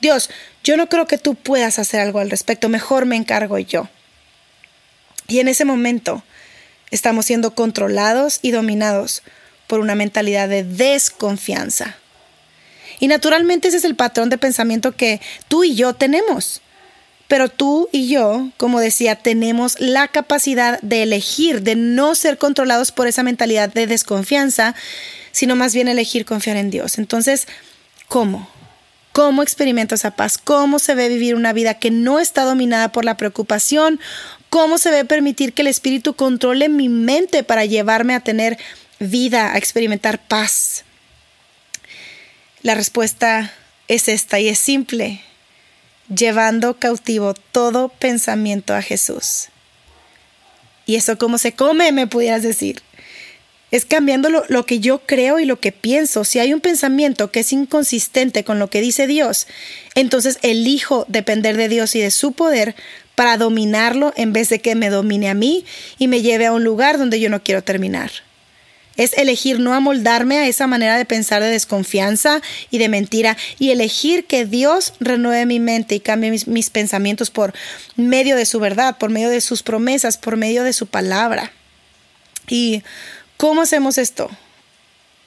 Dios, 0.00 0.30
yo 0.64 0.76
no 0.76 0.88
creo 0.88 1.06
que 1.06 1.18
tú 1.18 1.34
puedas 1.34 1.78
hacer 1.78 2.00
algo 2.00 2.20
al 2.20 2.30
respecto, 2.30 2.68
mejor 2.68 3.06
me 3.06 3.16
encargo 3.16 3.58
yo. 3.58 3.88
Y 5.28 5.40
en 5.40 5.48
ese 5.48 5.64
momento 5.64 6.22
estamos 6.90 7.26
siendo 7.26 7.54
controlados 7.54 8.38
y 8.42 8.50
dominados 8.50 9.22
por 9.66 9.80
una 9.80 9.94
mentalidad 9.94 10.48
de 10.48 10.64
desconfianza. 10.64 11.96
Y 13.00 13.08
naturalmente 13.08 13.68
ese 13.68 13.78
es 13.78 13.84
el 13.84 13.96
patrón 13.96 14.28
de 14.28 14.38
pensamiento 14.38 14.92
que 14.92 15.20
tú 15.48 15.64
y 15.64 15.74
yo 15.74 15.94
tenemos. 15.94 16.62
Pero 17.32 17.48
tú 17.48 17.88
y 17.92 18.08
yo, 18.08 18.50
como 18.58 18.78
decía, 18.78 19.16
tenemos 19.16 19.80
la 19.80 20.06
capacidad 20.06 20.78
de 20.82 21.02
elegir, 21.02 21.62
de 21.62 21.76
no 21.76 22.14
ser 22.14 22.36
controlados 22.36 22.92
por 22.92 23.06
esa 23.06 23.22
mentalidad 23.22 23.72
de 23.72 23.86
desconfianza, 23.86 24.74
sino 25.30 25.56
más 25.56 25.72
bien 25.72 25.88
elegir 25.88 26.26
confiar 26.26 26.58
en 26.58 26.68
Dios. 26.68 26.98
Entonces, 26.98 27.48
¿cómo? 28.06 28.50
¿Cómo 29.12 29.42
experimento 29.42 29.94
esa 29.94 30.10
paz? 30.10 30.36
¿Cómo 30.36 30.78
se 30.78 30.94
ve 30.94 31.08
vivir 31.08 31.34
una 31.34 31.54
vida 31.54 31.78
que 31.78 31.90
no 31.90 32.20
está 32.20 32.44
dominada 32.44 32.92
por 32.92 33.06
la 33.06 33.16
preocupación? 33.16 33.98
¿Cómo 34.50 34.76
se 34.76 34.90
ve 34.90 35.06
permitir 35.06 35.54
que 35.54 35.62
el 35.62 35.68
Espíritu 35.68 36.12
controle 36.12 36.68
mi 36.68 36.90
mente 36.90 37.44
para 37.44 37.64
llevarme 37.64 38.14
a 38.14 38.20
tener 38.20 38.58
vida, 38.98 39.54
a 39.54 39.56
experimentar 39.56 40.18
paz? 40.18 40.84
La 42.60 42.74
respuesta 42.74 43.54
es 43.88 44.08
esta 44.08 44.38
y 44.38 44.48
es 44.48 44.58
simple 44.58 45.22
llevando 46.14 46.78
cautivo 46.78 47.34
todo 47.34 47.88
pensamiento 47.88 48.74
a 48.74 48.82
Jesús. 48.82 49.48
¿Y 50.86 50.96
eso 50.96 51.18
cómo 51.18 51.38
se 51.38 51.52
come? 51.52 51.92
Me 51.92 52.06
pudieras 52.06 52.42
decir. 52.42 52.82
Es 53.70 53.86
cambiando 53.86 54.28
lo, 54.28 54.66
que 54.66 54.80
yo 54.80 54.98
creo 55.06 55.38
y 55.38 55.46
lo 55.46 55.58
que 55.58 55.72
pienso. 55.72 56.24
Si 56.24 56.38
hay 56.38 56.52
un 56.52 56.60
pensamiento 56.60 57.30
que 57.30 57.40
es 57.40 57.52
inconsistente 57.54 58.44
con 58.44 58.58
lo 58.58 58.68
que 58.68 58.82
dice 58.82 59.06
Dios, 59.06 59.46
entonces 59.94 60.38
elijo 60.42 61.06
depender 61.08 61.56
de 61.56 61.68
Dios 61.68 61.94
y 61.94 62.00
de 62.00 62.10
su 62.10 62.32
poder 62.32 62.74
para 63.14 63.38
dominarlo 63.38 64.12
en 64.16 64.34
vez 64.34 64.50
de 64.50 64.60
que 64.60 64.74
me 64.74 64.90
domine 64.90 65.30
a 65.30 65.34
mí 65.34 65.64
y 65.98 66.08
me 66.08 66.20
lleve 66.20 66.46
a 66.46 66.52
un 66.52 66.64
lugar 66.64 66.98
donde 66.98 67.18
yo 67.18 67.30
no 67.30 67.42
quiero 67.42 67.62
terminar. 67.62 68.10
Es 68.96 69.14
elegir 69.14 69.58
no 69.58 69.72
amoldarme 69.72 70.38
a 70.38 70.46
esa 70.46 70.66
manera 70.66 70.96
de 70.96 71.04
pensar 71.04 71.42
de 71.42 71.48
desconfianza 71.48 72.42
y 72.70 72.78
de 72.78 72.88
mentira 72.88 73.36
y 73.58 73.70
elegir 73.70 74.26
que 74.26 74.44
Dios 74.44 74.94
renueve 75.00 75.46
mi 75.46 75.60
mente 75.60 75.94
y 75.94 76.00
cambie 76.00 76.30
mis, 76.30 76.70
pensamientos 76.70 77.30
por 77.30 77.54
medio 77.96 78.36
de 78.36 78.46
su 78.46 78.60
verdad, 78.60 78.98
por 78.98 79.10
medio 79.10 79.30
de 79.30 79.40
sus 79.40 79.62
promesas, 79.62 80.18
por 80.18 80.36
medio 80.36 80.62
de 80.62 80.72
su 80.72 80.86
palabra. 80.86 81.52
¿Y 82.48 82.82
cómo 83.36 83.62
hacemos 83.62 83.98
esto? 83.98 84.30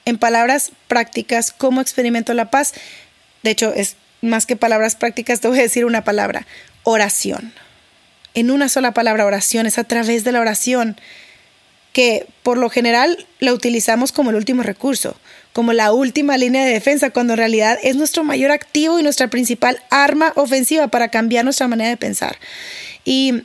En 0.04 0.18
palabras 0.18 0.70
prácticas, 0.86 1.50
¿cómo 1.50 1.80
experimento 1.80 2.32
la 2.34 2.50
paz? 2.50 2.74
De 3.42 3.50
hecho, 3.50 3.72
es 3.74 3.96
más 4.22 4.46
que 4.46 4.56
palabras 4.56 4.94
prácticas, 4.94 5.40
te 5.40 5.48
voy 5.48 5.58
a 5.58 5.62
decir 5.62 5.84
una 5.84 6.04
palabra, 6.04 6.46
oración. 6.84 7.52
En 8.34 8.50
una 8.50 8.68
sola 8.68 8.92
palabra, 8.92 9.26
oración, 9.26 9.66
es 9.66 9.78
a 9.78 9.84
través 9.84 10.22
de 10.22 10.32
la 10.32 10.40
oración 10.40 10.96
que 11.96 12.26
por 12.42 12.58
lo 12.58 12.68
general 12.68 13.26
la 13.38 13.54
utilizamos 13.54 14.12
como 14.12 14.28
el 14.28 14.36
último 14.36 14.62
recurso, 14.62 15.16
como 15.54 15.72
la 15.72 15.94
última 15.94 16.36
línea 16.36 16.62
de 16.62 16.74
defensa, 16.74 17.08
cuando 17.08 17.32
en 17.32 17.38
realidad 17.38 17.78
es 17.82 17.96
nuestro 17.96 18.22
mayor 18.22 18.50
activo 18.50 19.00
y 19.00 19.02
nuestra 19.02 19.30
principal 19.30 19.82
arma 19.88 20.34
ofensiva 20.36 20.88
para 20.88 21.08
cambiar 21.08 21.44
nuestra 21.46 21.68
manera 21.68 21.88
de 21.88 21.96
pensar. 21.96 22.36
Y 23.06 23.44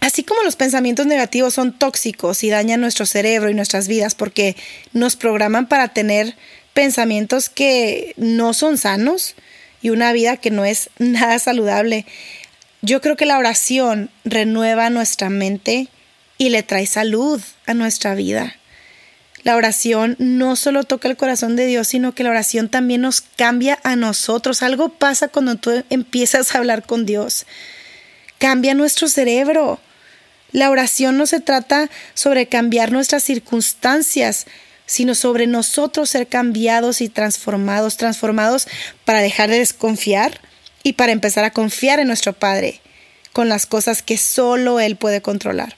Así 0.00 0.24
como 0.24 0.42
los 0.42 0.56
pensamientos 0.56 1.06
negativos 1.06 1.54
son 1.54 1.72
tóxicos 1.72 2.42
y 2.42 2.50
dañan 2.50 2.80
nuestro 2.82 3.06
cerebro 3.06 3.50
y 3.50 3.54
nuestras 3.54 3.86
vidas 3.86 4.14
porque 4.14 4.56
nos 4.92 5.16
programan 5.16 5.66
para 5.66 5.88
tener 5.88 6.36
pensamientos 6.74 7.48
que 7.48 8.14
no 8.16 8.52
son 8.52 8.76
sanos 8.76 9.34
y 9.80 9.88
una 9.88 10.12
vida 10.12 10.36
que 10.36 10.50
no 10.50 10.66
es 10.66 10.90
nada 10.98 11.38
saludable, 11.38 12.04
yo 12.82 13.00
creo 13.00 13.16
que 13.16 13.26
la 13.26 13.38
oración 13.38 14.10
renueva 14.24 14.90
nuestra 14.90 15.30
mente 15.30 15.88
y 16.40 16.48
le 16.48 16.62
trae 16.62 16.86
salud 16.86 17.38
a 17.66 17.74
nuestra 17.74 18.14
vida. 18.14 18.56
La 19.42 19.56
oración 19.56 20.16
no 20.18 20.56
solo 20.56 20.84
toca 20.84 21.06
el 21.06 21.18
corazón 21.18 21.54
de 21.54 21.66
Dios, 21.66 21.88
sino 21.88 22.14
que 22.14 22.22
la 22.22 22.30
oración 22.30 22.70
también 22.70 23.02
nos 23.02 23.20
cambia 23.20 23.78
a 23.82 23.94
nosotros. 23.94 24.62
Algo 24.62 24.88
pasa 24.88 25.28
cuando 25.28 25.56
tú 25.56 25.84
empiezas 25.90 26.54
a 26.54 26.58
hablar 26.58 26.86
con 26.86 27.04
Dios. 27.04 27.44
Cambia 28.38 28.72
nuestro 28.72 29.06
cerebro. 29.08 29.80
La 30.50 30.70
oración 30.70 31.18
no 31.18 31.26
se 31.26 31.40
trata 31.40 31.90
sobre 32.14 32.46
cambiar 32.46 32.90
nuestras 32.90 33.22
circunstancias, 33.22 34.46
sino 34.86 35.14
sobre 35.14 35.46
nosotros 35.46 36.08
ser 36.08 36.26
cambiados 36.26 37.02
y 37.02 37.10
transformados, 37.10 37.98
transformados 37.98 38.66
para 39.04 39.20
dejar 39.20 39.50
de 39.50 39.58
desconfiar 39.58 40.40
y 40.82 40.94
para 40.94 41.12
empezar 41.12 41.44
a 41.44 41.52
confiar 41.52 42.00
en 42.00 42.06
nuestro 42.06 42.32
Padre 42.32 42.80
con 43.34 43.50
las 43.50 43.66
cosas 43.66 44.00
que 44.00 44.16
solo 44.16 44.80
Él 44.80 44.96
puede 44.96 45.20
controlar 45.20 45.74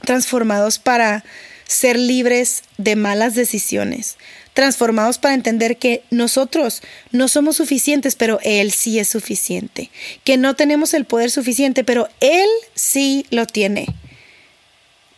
transformados 0.00 0.78
para 0.78 1.24
ser 1.66 1.96
libres 1.96 2.64
de 2.78 2.96
malas 2.96 3.34
decisiones, 3.34 4.16
transformados 4.54 5.18
para 5.18 5.34
entender 5.34 5.76
que 5.76 6.02
nosotros 6.10 6.82
no 7.12 7.28
somos 7.28 7.56
suficientes, 7.56 8.16
pero 8.16 8.40
Él 8.42 8.72
sí 8.72 8.98
es 8.98 9.08
suficiente, 9.08 9.90
que 10.24 10.36
no 10.36 10.56
tenemos 10.56 10.94
el 10.94 11.04
poder 11.04 11.30
suficiente, 11.30 11.84
pero 11.84 12.08
Él 12.18 12.48
sí 12.74 13.24
lo 13.30 13.46
tiene. 13.46 13.86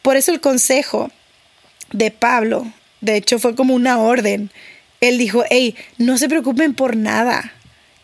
Por 0.03 0.17
eso 0.17 0.31
el 0.31 0.41
consejo 0.41 1.11
de 1.93 2.11
Pablo, 2.11 2.71
de 3.01 3.17
hecho 3.17 3.39
fue 3.39 3.55
como 3.55 3.75
una 3.75 3.99
orden. 3.99 4.51
Él 5.01 5.17
dijo, 5.17 5.45
hey, 5.49 5.75
no 5.97 6.19
se 6.19 6.29
preocupen 6.29 6.75
por 6.75 6.97
nada. 6.97 7.53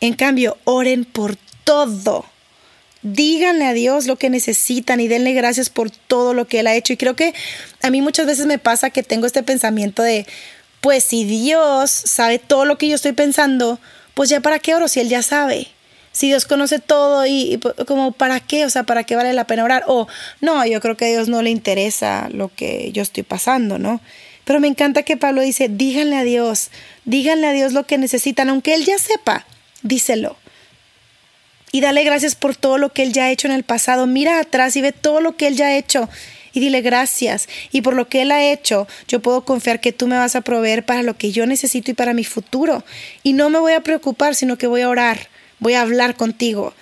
En 0.01 0.15
cambio, 0.15 0.57
oren 0.65 1.05
por 1.05 1.37
todo 1.65 2.25
Díganle 3.03 3.65
a 3.65 3.75
Dios 3.75 4.07
lo 4.07 4.17
que 4.17 4.29
necesitan 4.29 4.99
y 4.99 5.07
denle 5.07 5.33
gracias 5.33 5.71
por 5.71 5.91
todo 5.91 6.35
lo 6.35 6.49
que 6.49 6.61
Él 6.61 6.67
ha 6.67 6.75
hecho. 6.75 6.93
Y 6.93 6.97
creo 6.97 7.15
que 7.15 7.33
a 7.83 7.91
mí 7.91 8.03
muchas 8.03 8.27
veces 8.27 8.47
me 8.47 8.59
pasa 8.59 8.91
que 8.91 9.05
tengo 9.05 9.27
este 9.27 9.45
pensamiento 9.45 10.03
de, 10.03 10.27
pues 10.81 11.05
si 11.05 11.25
Dios 11.25 11.91
sabe 11.91 12.39
todo 12.39 12.65
lo 12.65 12.77
que 12.77 12.89
yo 12.89 12.97
estoy 12.97 13.13
pensando, 13.13 13.79
pues 14.15 14.31
ya 14.31 14.41
para 14.41 14.59
qué 14.59 14.75
oro 14.75 14.89
si 14.89 15.01
Él 15.01 15.09
ya 15.09 15.23
sabe. 15.23 15.69
Si 16.11 16.27
Dios 16.27 16.47
conoce 16.47 16.81
todo 16.81 17.25
y, 17.27 17.61
como 17.87 18.11
para 18.11 18.41
qué, 18.41 18.65
o 18.65 18.71
sea, 18.71 18.83
para 18.83 19.05
qué 19.05 19.15
vale 19.15 19.33
la 19.33 19.47
pena 19.47 19.63
orar. 19.63 19.85
O 19.87 20.09
no, 20.41 20.67
yo 20.67 20.81
creo 20.81 20.97
que 20.97 21.05
a 21.05 21.09
Dios 21.09 21.29
no 21.29 21.43
le 21.43 21.51
interesa 21.51 22.29
lo 22.33 22.53
que 22.53 22.91
yo 22.91 23.03
estoy 23.03 23.23
pasando, 23.23 23.79
¿no? 23.79 24.01
Pero 24.45 24.59
me 24.59 24.67
encanta 24.67 25.05
que 25.05 25.17
Pablo 25.17 25.43
dice, 25.43 25.69
díganle 25.69 26.17
a 26.17 26.25
Dios, 26.25 26.71
díganle 27.05 27.47
a 27.47 27.53
Dios 27.53 27.73
lo 27.75 27.87
que 27.87 27.99
necesitan, 27.99 28.49
aunque 28.49 28.75
Él 28.75 28.85
ya 28.85 28.99
sepa, 28.99 29.47
díselo 29.83 30.37
y 31.73 31.81
dale 31.81 32.05
gracias 32.05 32.35
por 32.35 32.57
todo 32.57 32.79
lo 32.79 32.93
que 32.93 33.03
Él 33.03 33.13
ya 33.13 33.27
ha 33.27 33.31
hecho 33.31 33.47
en 33.47 33.53
el 33.53 33.63
pasado. 33.63 34.07
Mira 34.07 34.41
atrás 34.41 34.77
y 34.77 34.81
ve 34.81 34.93
todo 34.93 35.21
lo 35.21 35.37
que 35.37 35.47
Él 35.47 35.57
ya 35.57 35.67
ha 35.67 35.77
hecho 35.77 36.09
y 36.53 36.61
dile 36.61 36.81
gracias. 36.81 37.49
Y 37.73 37.83
por 37.83 37.95
lo 37.95 38.09
que 38.09 38.23
Él 38.23 38.33
ha 38.33 38.51
hecho, 38.51 38.87
yo 39.07 39.21
puedo 39.21 39.45
confiar 39.45 39.81
que 39.81 39.93
tú 39.93 40.07
me 40.07 40.17
vas 40.17 40.37
a 40.37 40.41
proveer 40.41 40.85
para 40.85 41.03
lo 41.03 41.17
que 41.17 41.31
yo 41.31 41.47
necesito 41.47 41.91
y 41.91 41.95
para 41.95 42.15
mi 42.15 42.25
futuro. 42.25 42.85
Y 43.23 43.33
no 43.33 43.51
me 43.51 43.59
voy 43.59 43.73
a 43.73 43.83
preocupar, 43.83 44.35
sino 44.35 44.57
que 44.57 44.67
voy 44.67 44.81
a 44.81 44.89
orar, 44.89 45.29
voy 45.59 45.75
a 45.75 45.83
hablar 45.83 46.17
contigo, 46.17 46.75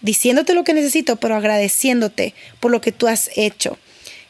diciéndote 0.00 0.54
lo 0.54 0.64
que 0.64 0.74
necesito, 0.74 1.16
pero 1.16 1.36
agradeciéndote 1.36 2.34
por 2.60 2.70
lo 2.70 2.80
que 2.80 2.92
tú 2.92 3.06
has 3.06 3.30
hecho. 3.36 3.78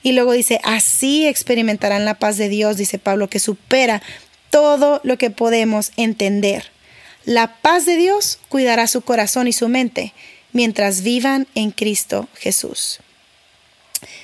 Y 0.02 0.12
luego 0.12 0.32
dice, 0.32 0.60
así 0.64 1.26
experimentarán 1.26 2.04
la 2.04 2.18
paz 2.18 2.36
de 2.36 2.48
Dios, 2.48 2.76
dice 2.76 2.98
Pablo, 2.98 3.28
que 3.28 3.38
supera 3.38 4.02
todo 4.48 5.00
lo 5.04 5.18
que 5.18 5.30
podemos 5.30 5.92
entender. 5.96 6.70
La 7.30 7.54
paz 7.62 7.86
de 7.86 7.94
Dios 7.94 8.40
cuidará 8.48 8.88
su 8.88 9.02
corazón 9.02 9.46
y 9.46 9.52
su 9.52 9.68
mente 9.68 10.12
mientras 10.52 11.04
vivan 11.04 11.46
en 11.54 11.70
Cristo 11.70 12.26
Jesús. 12.34 12.98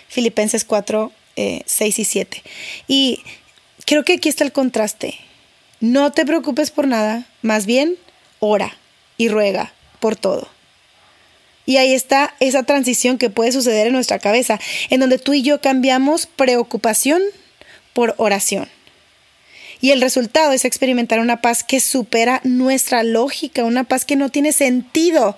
Filipenses 0.09 0.65
4, 0.65 1.13
6 1.37 1.37
eh, 1.37 2.03
y 2.03 2.05
7. 2.05 2.43
Y 2.89 3.23
creo 3.85 4.05
que 4.05 4.15
aquí 4.15 4.29
está 4.29 4.43
el 4.43 4.51
contraste. 4.51 5.15
No 5.79 6.11
te 6.11 6.27
preocupes 6.27 6.73
por 6.73 6.89
nada, 6.89 7.29
más 7.43 7.65
bien 7.65 7.95
ora 8.41 8.77
y 9.17 9.29
ruega 9.29 9.73
por 10.01 10.17
todo. 10.17 10.49
Y 11.65 11.77
ahí 11.77 11.95
está 11.95 12.35
esa 12.41 12.65
transición 12.65 13.19
que 13.19 13.31
puede 13.31 13.53
suceder 13.53 13.87
en 13.87 13.93
nuestra 13.93 14.19
cabeza, 14.19 14.59
en 14.91 14.99
donde 14.99 15.19
tú 15.19 15.33
y 15.33 15.43
yo 15.43 15.61
cambiamos 15.61 16.27
preocupación 16.27 17.23
por 17.93 18.17
oración. 18.19 18.69
Y 19.81 19.91
el 19.91 20.01
resultado 20.01 20.53
es 20.53 20.65
experimentar 20.65 21.21
una 21.21 21.41
paz 21.41 21.63
que 21.63 21.81
supera 21.81 22.41
nuestra 22.45 23.03
lógica, 23.03 23.65
una 23.65 23.85
paz 23.85 24.05
que 24.05 24.17
no 24.17 24.31
tiene 24.31 24.53
sentido, 24.53 25.37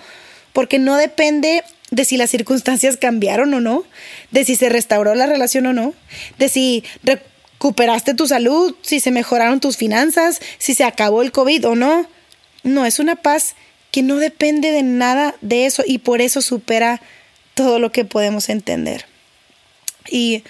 porque 0.53 0.79
no 0.79 0.97
depende 0.97 1.65
de 1.91 2.05
si 2.05 2.17
las 2.17 2.31
circunstancias 2.31 2.97
cambiaron 2.97 3.53
o 3.55 3.61
no, 3.61 3.85
de 4.31 4.45
si 4.45 4.57
se 4.57 4.69
restauró 4.69 5.15
la 5.15 5.27
relación 5.27 5.67
o 5.67 5.73
no, 5.73 5.95
de 6.39 6.49
si 6.49 6.85
recuperaste 7.03 8.15
tu 8.15 8.27
salud, 8.27 8.75
si 8.83 9.01
se 9.01 9.11
mejoraron 9.11 9.61
tus 9.61 9.77
finanzas, 9.77 10.41
si 10.59 10.75
se 10.75 10.85
acabó 10.85 11.23
el 11.23 11.33
COVID 11.33 11.67
o 11.69 11.75
no. 11.75 12.07
No, 12.63 12.85
es 12.87 12.99
una 12.99 13.17
paz 13.17 13.55
que 13.91 14.03
no 14.03 14.17
depende 14.17 14.71
de 14.71 14.83
nada 14.83 15.35
de 15.41 15.67
eso 15.67 15.83
y 15.87 15.99
por 15.99 16.21
eso 16.21 16.43
supera 16.43 17.01
todo 17.55 17.79
lo 17.79 17.91
que 17.91 18.05
podemos 18.05 18.49
entender. 18.49 19.07
Y 20.11 20.45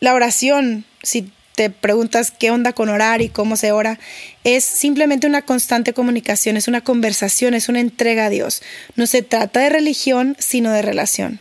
la 0.00 0.14
oración, 0.14 0.84
si 1.02 1.30
te 1.56 1.70
preguntas 1.70 2.30
qué 2.30 2.50
onda 2.50 2.74
con 2.74 2.90
orar 2.90 3.22
y 3.22 3.30
cómo 3.30 3.56
se 3.56 3.72
ora, 3.72 3.98
es 4.44 4.62
simplemente 4.62 5.26
una 5.26 5.40
constante 5.40 5.94
comunicación, 5.94 6.58
es 6.58 6.68
una 6.68 6.82
conversación, 6.82 7.54
es 7.54 7.70
una 7.70 7.80
entrega 7.80 8.26
a 8.26 8.30
Dios. 8.30 8.62
No 8.94 9.06
se 9.06 9.22
trata 9.22 9.60
de 9.60 9.70
religión, 9.70 10.36
sino 10.38 10.70
de 10.70 10.82
relación. 10.82 11.40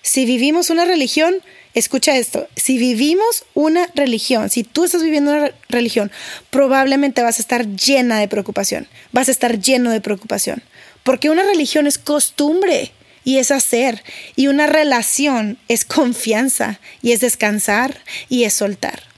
Si 0.00 0.24
vivimos 0.24 0.70
una 0.70 0.84
religión, 0.84 1.34
escucha 1.74 2.16
esto, 2.16 2.46
si 2.54 2.78
vivimos 2.78 3.44
una 3.52 3.88
religión, 3.96 4.48
si 4.48 4.62
tú 4.62 4.84
estás 4.84 5.02
viviendo 5.02 5.32
una 5.32 5.50
religión, 5.68 6.12
probablemente 6.50 7.22
vas 7.22 7.40
a 7.40 7.42
estar 7.42 7.66
llena 7.66 8.20
de 8.20 8.28
preocupación, 8.28 8.86
vas 9.10 9.26
a 9.26 9.32
estar 9.32 9.58
lleno 9.58 9.90
de 9.90 10.00
preocupación, 10.00 10.62
porque 11.02 11.30
una 11.30 11.42
religión 11.42 11.88
es 11.88 11.98
costumbre 11.98 12.92
y 13.24 13.38
es 13.38 13.50
hacer, 13.50 14.04
y 14.36 14.46
una 14.46 14.68
relación 14.68 15.58
es 15.66 15.84
confianza 15.84 16.78
y 17.02 17.10
es 17.10 17.18
descansar 17.20 18.00
y 18.28 18.44
es 18.44 18.54
soltar. 18.54 19.08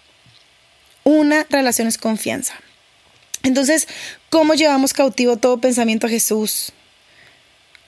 Una 1.05 1.47
relación 1.49 1.89
es 1.89 1.99
confianza. 1.99 2.55
Entonces, 3.43 3.89
¿cómo 4.29 4.55
llevamos 4.55 4.93
cautivo 4.93 5.37
todo 5.37 5.61
pensamiento 5.61 6.07
a 6.07 6.11
Jesús? 6.11 6.73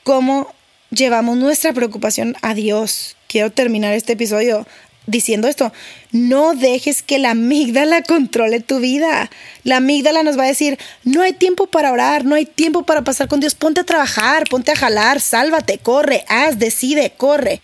¿Cómo 0.02 0.52
llevamos 0.90 1.36
nuestra 1.36 1.72
preocupación 1.72 2.36
a 2.42 2.54
Dios? 2.54 3.16
Quiero 3.28 3.50
terminar 3.50 3.92
este 3.92 4.14
episodio 4.14 4.66
diciendo 5.06 5.48
esto, 5.48 5.72
no 6.12 6.54
dejes 6.54 7.02
que 7.02 7.18
la 7.18 7.30
amígdala 7.30 8.02
controle 8.02 8.60
tu 8.60 8.78
vida. 8.78 9.30
La 9.64 9.78
amígdala 9.78 10.22
nos 10.22 10.38
va 10.38 10.44
a 10.44 10.48
decir, 10.48 10.78
no 11.04 11.22
hay 11.22 11.32
tiempo 11.32 11.66
para 11.66 11.92
orar, 11.92 12.24
no 12.24 12.34
hay 12.34 12.46
tiempo 12.46 12.84
para 12.84 13.02
pasar 13.02 13.28
con 13.28 13.40
Dios, 13.40 13.54
ponte 13.54 13.80
a 13.80 13.84
trabajar, 13.84 14.44
ponte 14.48 14.72
a 14.72 14.76
jalar, 14.76 15.20
sálvate, 15.20 15.78
corre, 15.78 16.24
haz, 16.28 16.58
decide, 16.58 17.12
corre. 17.16 17.60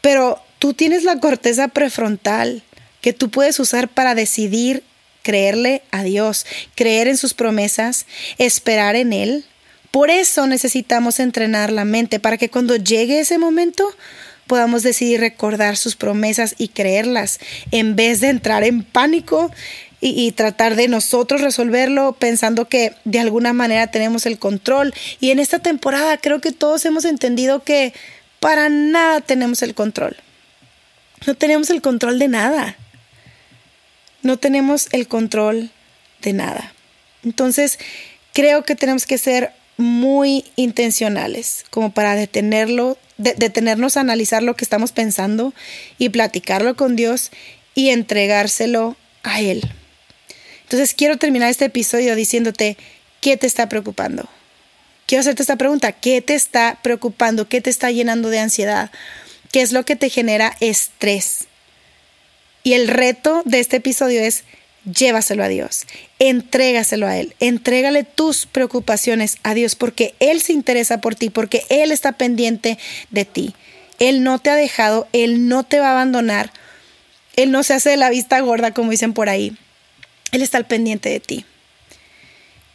Pero 0.00 0.42
tú 0.58 0.74
tienes 0.74 1.04
la 1.04 1.20
corteza 1.20 1.68
prefrontal 1.68 2.62
que 3.02 3.12
tú 3.12 3.30
puedes 3.30 3.60
usar 3.60 3.88
para 3.88 4.14
decidir 4.14 4.82
creerle 5.22 5.82
a 5.90 6.02
Dios, 6.02 6.46
creer 6.74 7.08
en 7.08 7.16
sus 7.16 7.34
promesas, 7.34 8.06
esperar 8.38 8.96
en 8.96 9.12
Él. 9.12 9.44
Por 9.90 10.10
eso 10.10 10.46
necesitamos 10.46 11.20
entrenar 11.20 11.70
la 11.70 11.84
mente 11.84 12.18
para 12.18 12.38
que 12.38 12.48
cuando 12.48 12.76
llegue 12.76 13.20
ese 13.20 13.38
momento 13.38 13.84
podamos 14.46 14.82
decidir 14.82 15.20
recordar 15.20 15.76
sus 15.76 15.96
promesas 15.96 16.54
y 16.58 16.68
creerlas, 16.68 17.40
en 17.70 17.96
vez 17.96 18.20
de 18.20 18.28
entrar 18.28 18.64
en 18.64 18.82
pánico 18.82 19.50
y, 20.00 20.20
y, 20.20 20.32
tratar 20.32 20.74
de 20.74 20.88
nosotros 20.88 21.40
resolverlo 21.42 22.14
pensando 22.18 22.68
que 22.68 22.92
de 23.04 23.20
alguna 23.20 23.52
manera 23.52 23.86
tenemos 23.86 24.26
el 24.26 24.38
control. 24.38 24.92
Y 25.20 25.30
en 25.30 25.38
esta 25.38 25.60
temporada 25.60 26.16
creo 26.18 26.40
que 26.40 26.50
todos 26.50 26.84
hemos 26.84 27.04
entendido 27.04 27.62
que 27.62 27.94
para 28.40 28.68
nada 28.68 29.20
tenemos 29.20 29.62
el 29.62 29.74
control. 29.74 30.16
No 31.24 31.34
tenemos 31.34 31.70
el 31.70 31.80
control 31.80 32.18
de 32.18 32.26
nada 32.26 32.76
no 34.22 34.38
tenemos 34.38 34.88
el 34.92 35.08
control 35.08 35.70
de 36.22 36.32
nada. 36.32 36.72
Entonces, 37.24 37.78
creo 38.32 38.64
que 38.64 38.74
tenemos 38.74 39.06
que 39.06 39.18
ser 39.18 39.52
muy 39.76 40.44
intencionales 40.56 41.64
como 41.70 41.92
para 41.92 42.14
detenerlo, 42.14 42.98
detenernos 43.16 43.96
a 43.96 44.00
analizar 44.00 44.42
lo 44.42 44.54
que 44.54 44.64
estamos 44.64 44.92
pensando 44.92 45.54
y 45.98 46.10
platicarlo 46.10 46.76
con 46.76 46.96
Dios 46.96 47.30
y 47.74 47.90
entregárselo 47.90 48.96
a 49.22 49.40
Él. 49.40 49.62
Entonces, 50.62 50.94
quiero 50.94 51.18
terminar 51.18 51.50
este 51.50 51.66
episodio 51.66 52.14
diciéndote, 52.16 52.76
¿qué 53.20 53.36
te 53.36 53.46
está 53.46 53.68
preocupando? 53.68 54.28
Quiero 55.06 55.20
hacerte 55.20 55.42
esta 55.42 55.56
pregunta, 55.56 55.92
¿qué 55.92 56.22
te 56.22 56.34
está 56.34 56.78
preocupando? 56.82 57.48
¿Qué 57.48 57.60
te 57.60 57.70
está 57.70 57.90
llenando 57.90 58.30
de 58.30 58.38
ansiedad? 58.38 58.90
¿Qué 59.50 59.60
es 59.60 59.72
lo 59.72 59.84
que 59.84 59.96
te 59.96 60.08
genera 60.08 60.56
estrés? 60.60 61.46
Y 62.62 62.74
el 62.74 62.88
reto 62.88 63.42
de 63.44 63.60
este 63.60 63.78
episodio 63.78 64.20
es 64.20 64.44
llévaselo 64.84 65.44
a 65.44 65.48
Dios, 65.48 65.86
entrégaselo 66.18 67.06
a 67.06 67.16
Él, 67.16 67.34
entrégale 67.40 68.04
tus 68.04 68.46
preocupaciones 68.46 69.38
a 69.42 69.54
Dios 69.54 69.76
porque 69.76 70.14
Él 70.20 70.40
se 70.40 70.52
interesa 70.52 71.00
por 71.00 71.14
ti, 71.14 71.30
porque 71.30 71.64
Él 71.68 71.92
está 71.92 72.12
pendiente 72.12 72.78
de 73.10 73.24
ti. 73.24 73.54
Él 73.98 74.22
no 74.22 74.38
te 74.38 74.50
ha 74.50 74.56
dejado, 74.56 75.06
Él 75.12 75.48
no 75.48 75.64
te 75.64 75.78
va 75.78 75.88
a 75.88 75.92
abandonar, 75.92 76.52
Él 77.36 77.50
no 77.50 77.62
se 77.62 77.74
hace 77.74 77.90
de 77.90 77.96
la 77.96 78.10
vista 78.10 78.40
gorda 78.40 78.72
como 78.72 78.90
dicen 78.90 79.12
por 79.12 79.28
ahí. 79.28 79.56
Él 80.32 80.42
está 80.42 80.58
al 80.58 80.66
pendiente 80.66 81.08
de 81.08 81.20
ti. 81.20 81.44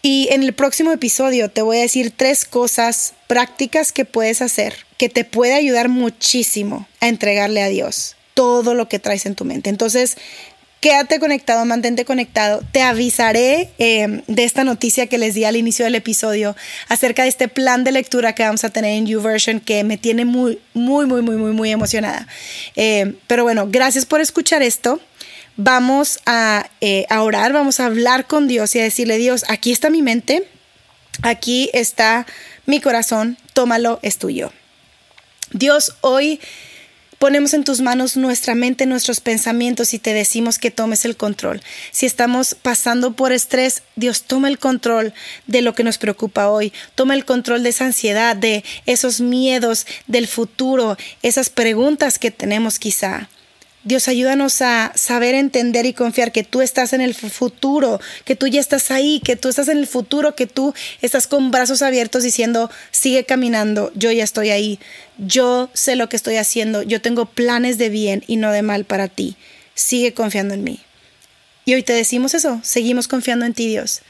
Y 0.02 0.28
en 0.32 0.44
el 0.44 0.54
próximo 0.54 0.92
episodio 0.92 1.50
te 1.50 1.62
voy 1.62 1.78
a 1.78 1.82
decir 1.82 2.14
tres 2.16 2.46
cosas 2.46 3.14
prácticas 3.28 3.92
que 3.92 4.06
puedes 4.06 4.42
hacer 4.42 4.86
que 4.98 5.10
te 5.10 5.26
puede 5.26 5.54
ayudar 5.54 5.90
muchísimo 5.90 6.88
a 7.02 7.08
entregarle 7.08 7.62
a 7.62 7.70
Dios 7.70 8.17
todo 8.38 8.76
lo 8.76 8.88
que 8.88 9.00
traes 9.00 9.26
en 9.26 9.34
tu 9.34 9.46
mente. 9.46 9.72
Entonces, 9.72 10.16
quédate 10.80 11.20
conectado, 11.20 11.66
mantente 11.66 12.06
conectado. 12.06 12.62
Te 12.72 12.84
avisaré 12.84 13.72
em, 13.80 14.22
de 14.28 14.44
esta 14.44 14.64
noticia 14.64 15.08
que 15.08 15.18
les 15.18 15.34
di 15.34 15.44
al 15.44 15.56
inicio 15.56 15.86
del 15.86 15.96
episodio 15.96 16.56
acerca 16.88 17.24
de 17.24 17.30
este 17.30 17.48
plan 17.48 17.84
de 17.84 17.92
lectura 17.92 18.36
que 18.36 18.44
vamos 18.44 18.64
a 18.64 18.70
tener 18.70 18.92
en 18.92 19.08
YouVersion 19.08 19.60
que 19.60 19.84
me 19.84 19.98
tiene 19.98 20.24
muy, 20.24 20.60
muy, 20.76 21.08
muy, 21.08 21.24
muy, 21.24 21.38
muy, 21.38 21.52
muy 21.52 21.72
emocionada. 21.72 22.28
Em, 22.76 23.16
pero 23.26 23.42
bueno, 23.42 23.66
gracias 23.72 24.06
por 24.06 24.22
escuchar 24.22 24.62
esto. 24.62 25.00
Vamos 25.56 26.20
a, 26.28 26.70
eh, 26.80 27.08
a 27.10 27.24
orar, 27.24 27.54
vamos 27.54 27.80
a 27.80 27.88
hablar 27.88 28.28
con 28.28 28.48
Dios 28.48 28.76
y 28.76 28.80
a 28.80 28.84
decirle, 28.84 29.18
Dios, 29.18 29.46
aquí 29.48 29.72
está 29.72 29.90
mi 29.90 30.04
mente, 30.04 30.48
aquí 31.24 31.72
está 31.74 32.28
mi 32.68 32.82
corazón, 32.82 33.36
tómalo, 33.54 33.98
es 34.04 34.20
tuyo. 34.20 34.54
Dios, 35.52 35.96
hoy 36.02 36.40
Ponemos 37.20 37.56
en 37.56 37.64
tus 37.64 37.82
manos 37.82 38.16
nuestra 38.16 38.54
mente, 38.54 38.86
nuestros 38.86 39.22
pensamientos 39.22 39.96
y 39.96 40.00
te 40.00 40.14
decimos 40.14 40.60
que 40.60 40.70
tomes 40.70 41.04
el 41.04 41.18
control. 41.18 41.64
Si 41.92 42.06
estamos 42.06 42.54
pasando 42.54 43.14
por 43.14 43.32
estrés, 43.32 43.82
Dios 43.96 44.22
toma 44.24 44.50
el 44.50 44.60
control 44.60 45.14
de 45.48 45.64
lo 45.64 45.74
que 45.74 45.84
nos 45.84 45.98
preocupa 45.98 46.50
hoy. 46.50 46.72
Toma 46.94 47.16
el 47.16 47.26
control 47.26 47.64
de 47.64 47.70
esa 47.70 47.86
ansiedad, 47.86 48.36
de 48.36 48.64
esos 48.86 49.20
miedos 49.20 49.88
del 50.06 50.28
futuro, 50.28 50.96
esas 51.24 51.50
preguntas 51.50 52.20
que 52.20 52.30
tenemos 52.30 52.78
quizá. 52.78 53.28
Dios, 53.88 54.10
ayúdanos 54.10 54.62
a 54.62 54.92
saber 54.96 55.34
entender 55.34 55.86
y 55.86 55.94
confiar 55.94 56.34
que 56.34 56.44
tú 56.44 56.62
estás 56.62 56.92
en 56.92 57.00
el 57.00 57.16
futuro, 57.16 58.02
que 58.26 58.36
tú 58.36 58.46
ya 58.48 58.60
estás 58.60 58.92
ahí, 58.92 59.22
que 59.24 59.38
tú 59.38 59.48
estás 59.48 59.70
en 59.70 59.78
el 59.78 59.88
futuro, 59.88 60.36
que 60.36 60.46
tú 60.46 60.74
estás 61.02 61.26
con 61.26 61.52
brazos 61.52 61.82
abiertos 61.82 62.24
diciendo, 62.24 62.70
sigue 62.92 63.24
caminando, 63.24 63.94
yo 63.96 64.12
ya 64.12 64.26
estoy 64.26 64.50
ahí, 64.50 64.78
yo 65.18 65.70
sé 65.72 65.96
lo 65.96 66.10
que 66.10 66.18
estoy 66.18 66.36
haciendo, 66.36 66.84
yo 66.84 67.02
tengo 67.02 67.28
planes 67.28 67.78
de 67.78 67.88
bien 67.88 68.26
y 68.28 68.36
no 68.36 68.52
de 68.52 68.62
mal 68.62 68.84
para 68.84 69.08
ti, 69.08 69.38
sigue 69.74 70.14
confiando 70.14 70.54
en 70.54 70.66
mí. 70.66 70.82
Y 71.64 71.74
hoy 71.74 71.82
te 71.82 71.94
decimos 71.94 72.34
eso, 72.34 72.60
seguimos 72.64 73.08
confiando 73.08 73.46
en 73.46 73.54
ti, 73.54 73.70
Dios. 73.70 74.02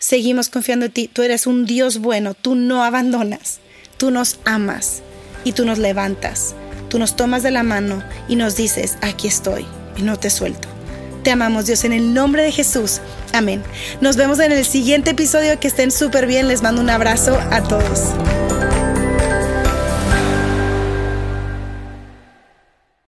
Seguimos 0.00 0.48
confiando 0.48 0.86
en 0.86 0.92
ti, 0.92 1.06
tú 1.06 1.22
eres 1.22 1.46
un 1.46 1.66
Dios 1.66 1.98
bueno, 1.98 2.34
tú 2.34 2.56
no 2.56 2.82
abandonas, 2.82 3.60
tú 3.96 4.10
nos 4.10 4.40
amas 4.44 5.02
y 5.44 5.52
tú 5.52 5.64
nos 5.64 5.78
levantas 5.78 6.56
tú 6.94 7.00
nos 7.00 7.16
tomas 7.16 7.42
de 7.42 7.50
la 7.50 7.64
mano 7.64 8.04
y 8.28 8.36
nos 8.36 8.54
dices, 8.54 8.98
aquí 9.00 9.26
estoy 9.26 9.66
y 9.96 10.02
no 10.02 10.16
te 10.16 10.30
suelto. 10.30 10.68
Te 11.24 11.32
amamos 11.32 11.66
Dios 11.66 11.82
en 11.82 11.92
el 11.92 12.14
nombre 12.14 12.44
de 12.44 12.52
Jesús. 12.52 13.00
Amén. 13.32 13.64
Nos 14.00 14.16
vemos 14.16 14.38
en 14.38 14.52
el 14.52 14.64
siguiente 14.64 15.10
episodio. 15.10 15.58
Que 15.58 15.66
estén 15.66 15.90
súper 15.90 16.28
bien. 16.28 16.46
Les 16.46 16.62
mando 16.62 16.80
un 16.80 16.90
abrazo 16.90 17.36
a 17.50 17.64
todos. 17.64 18.14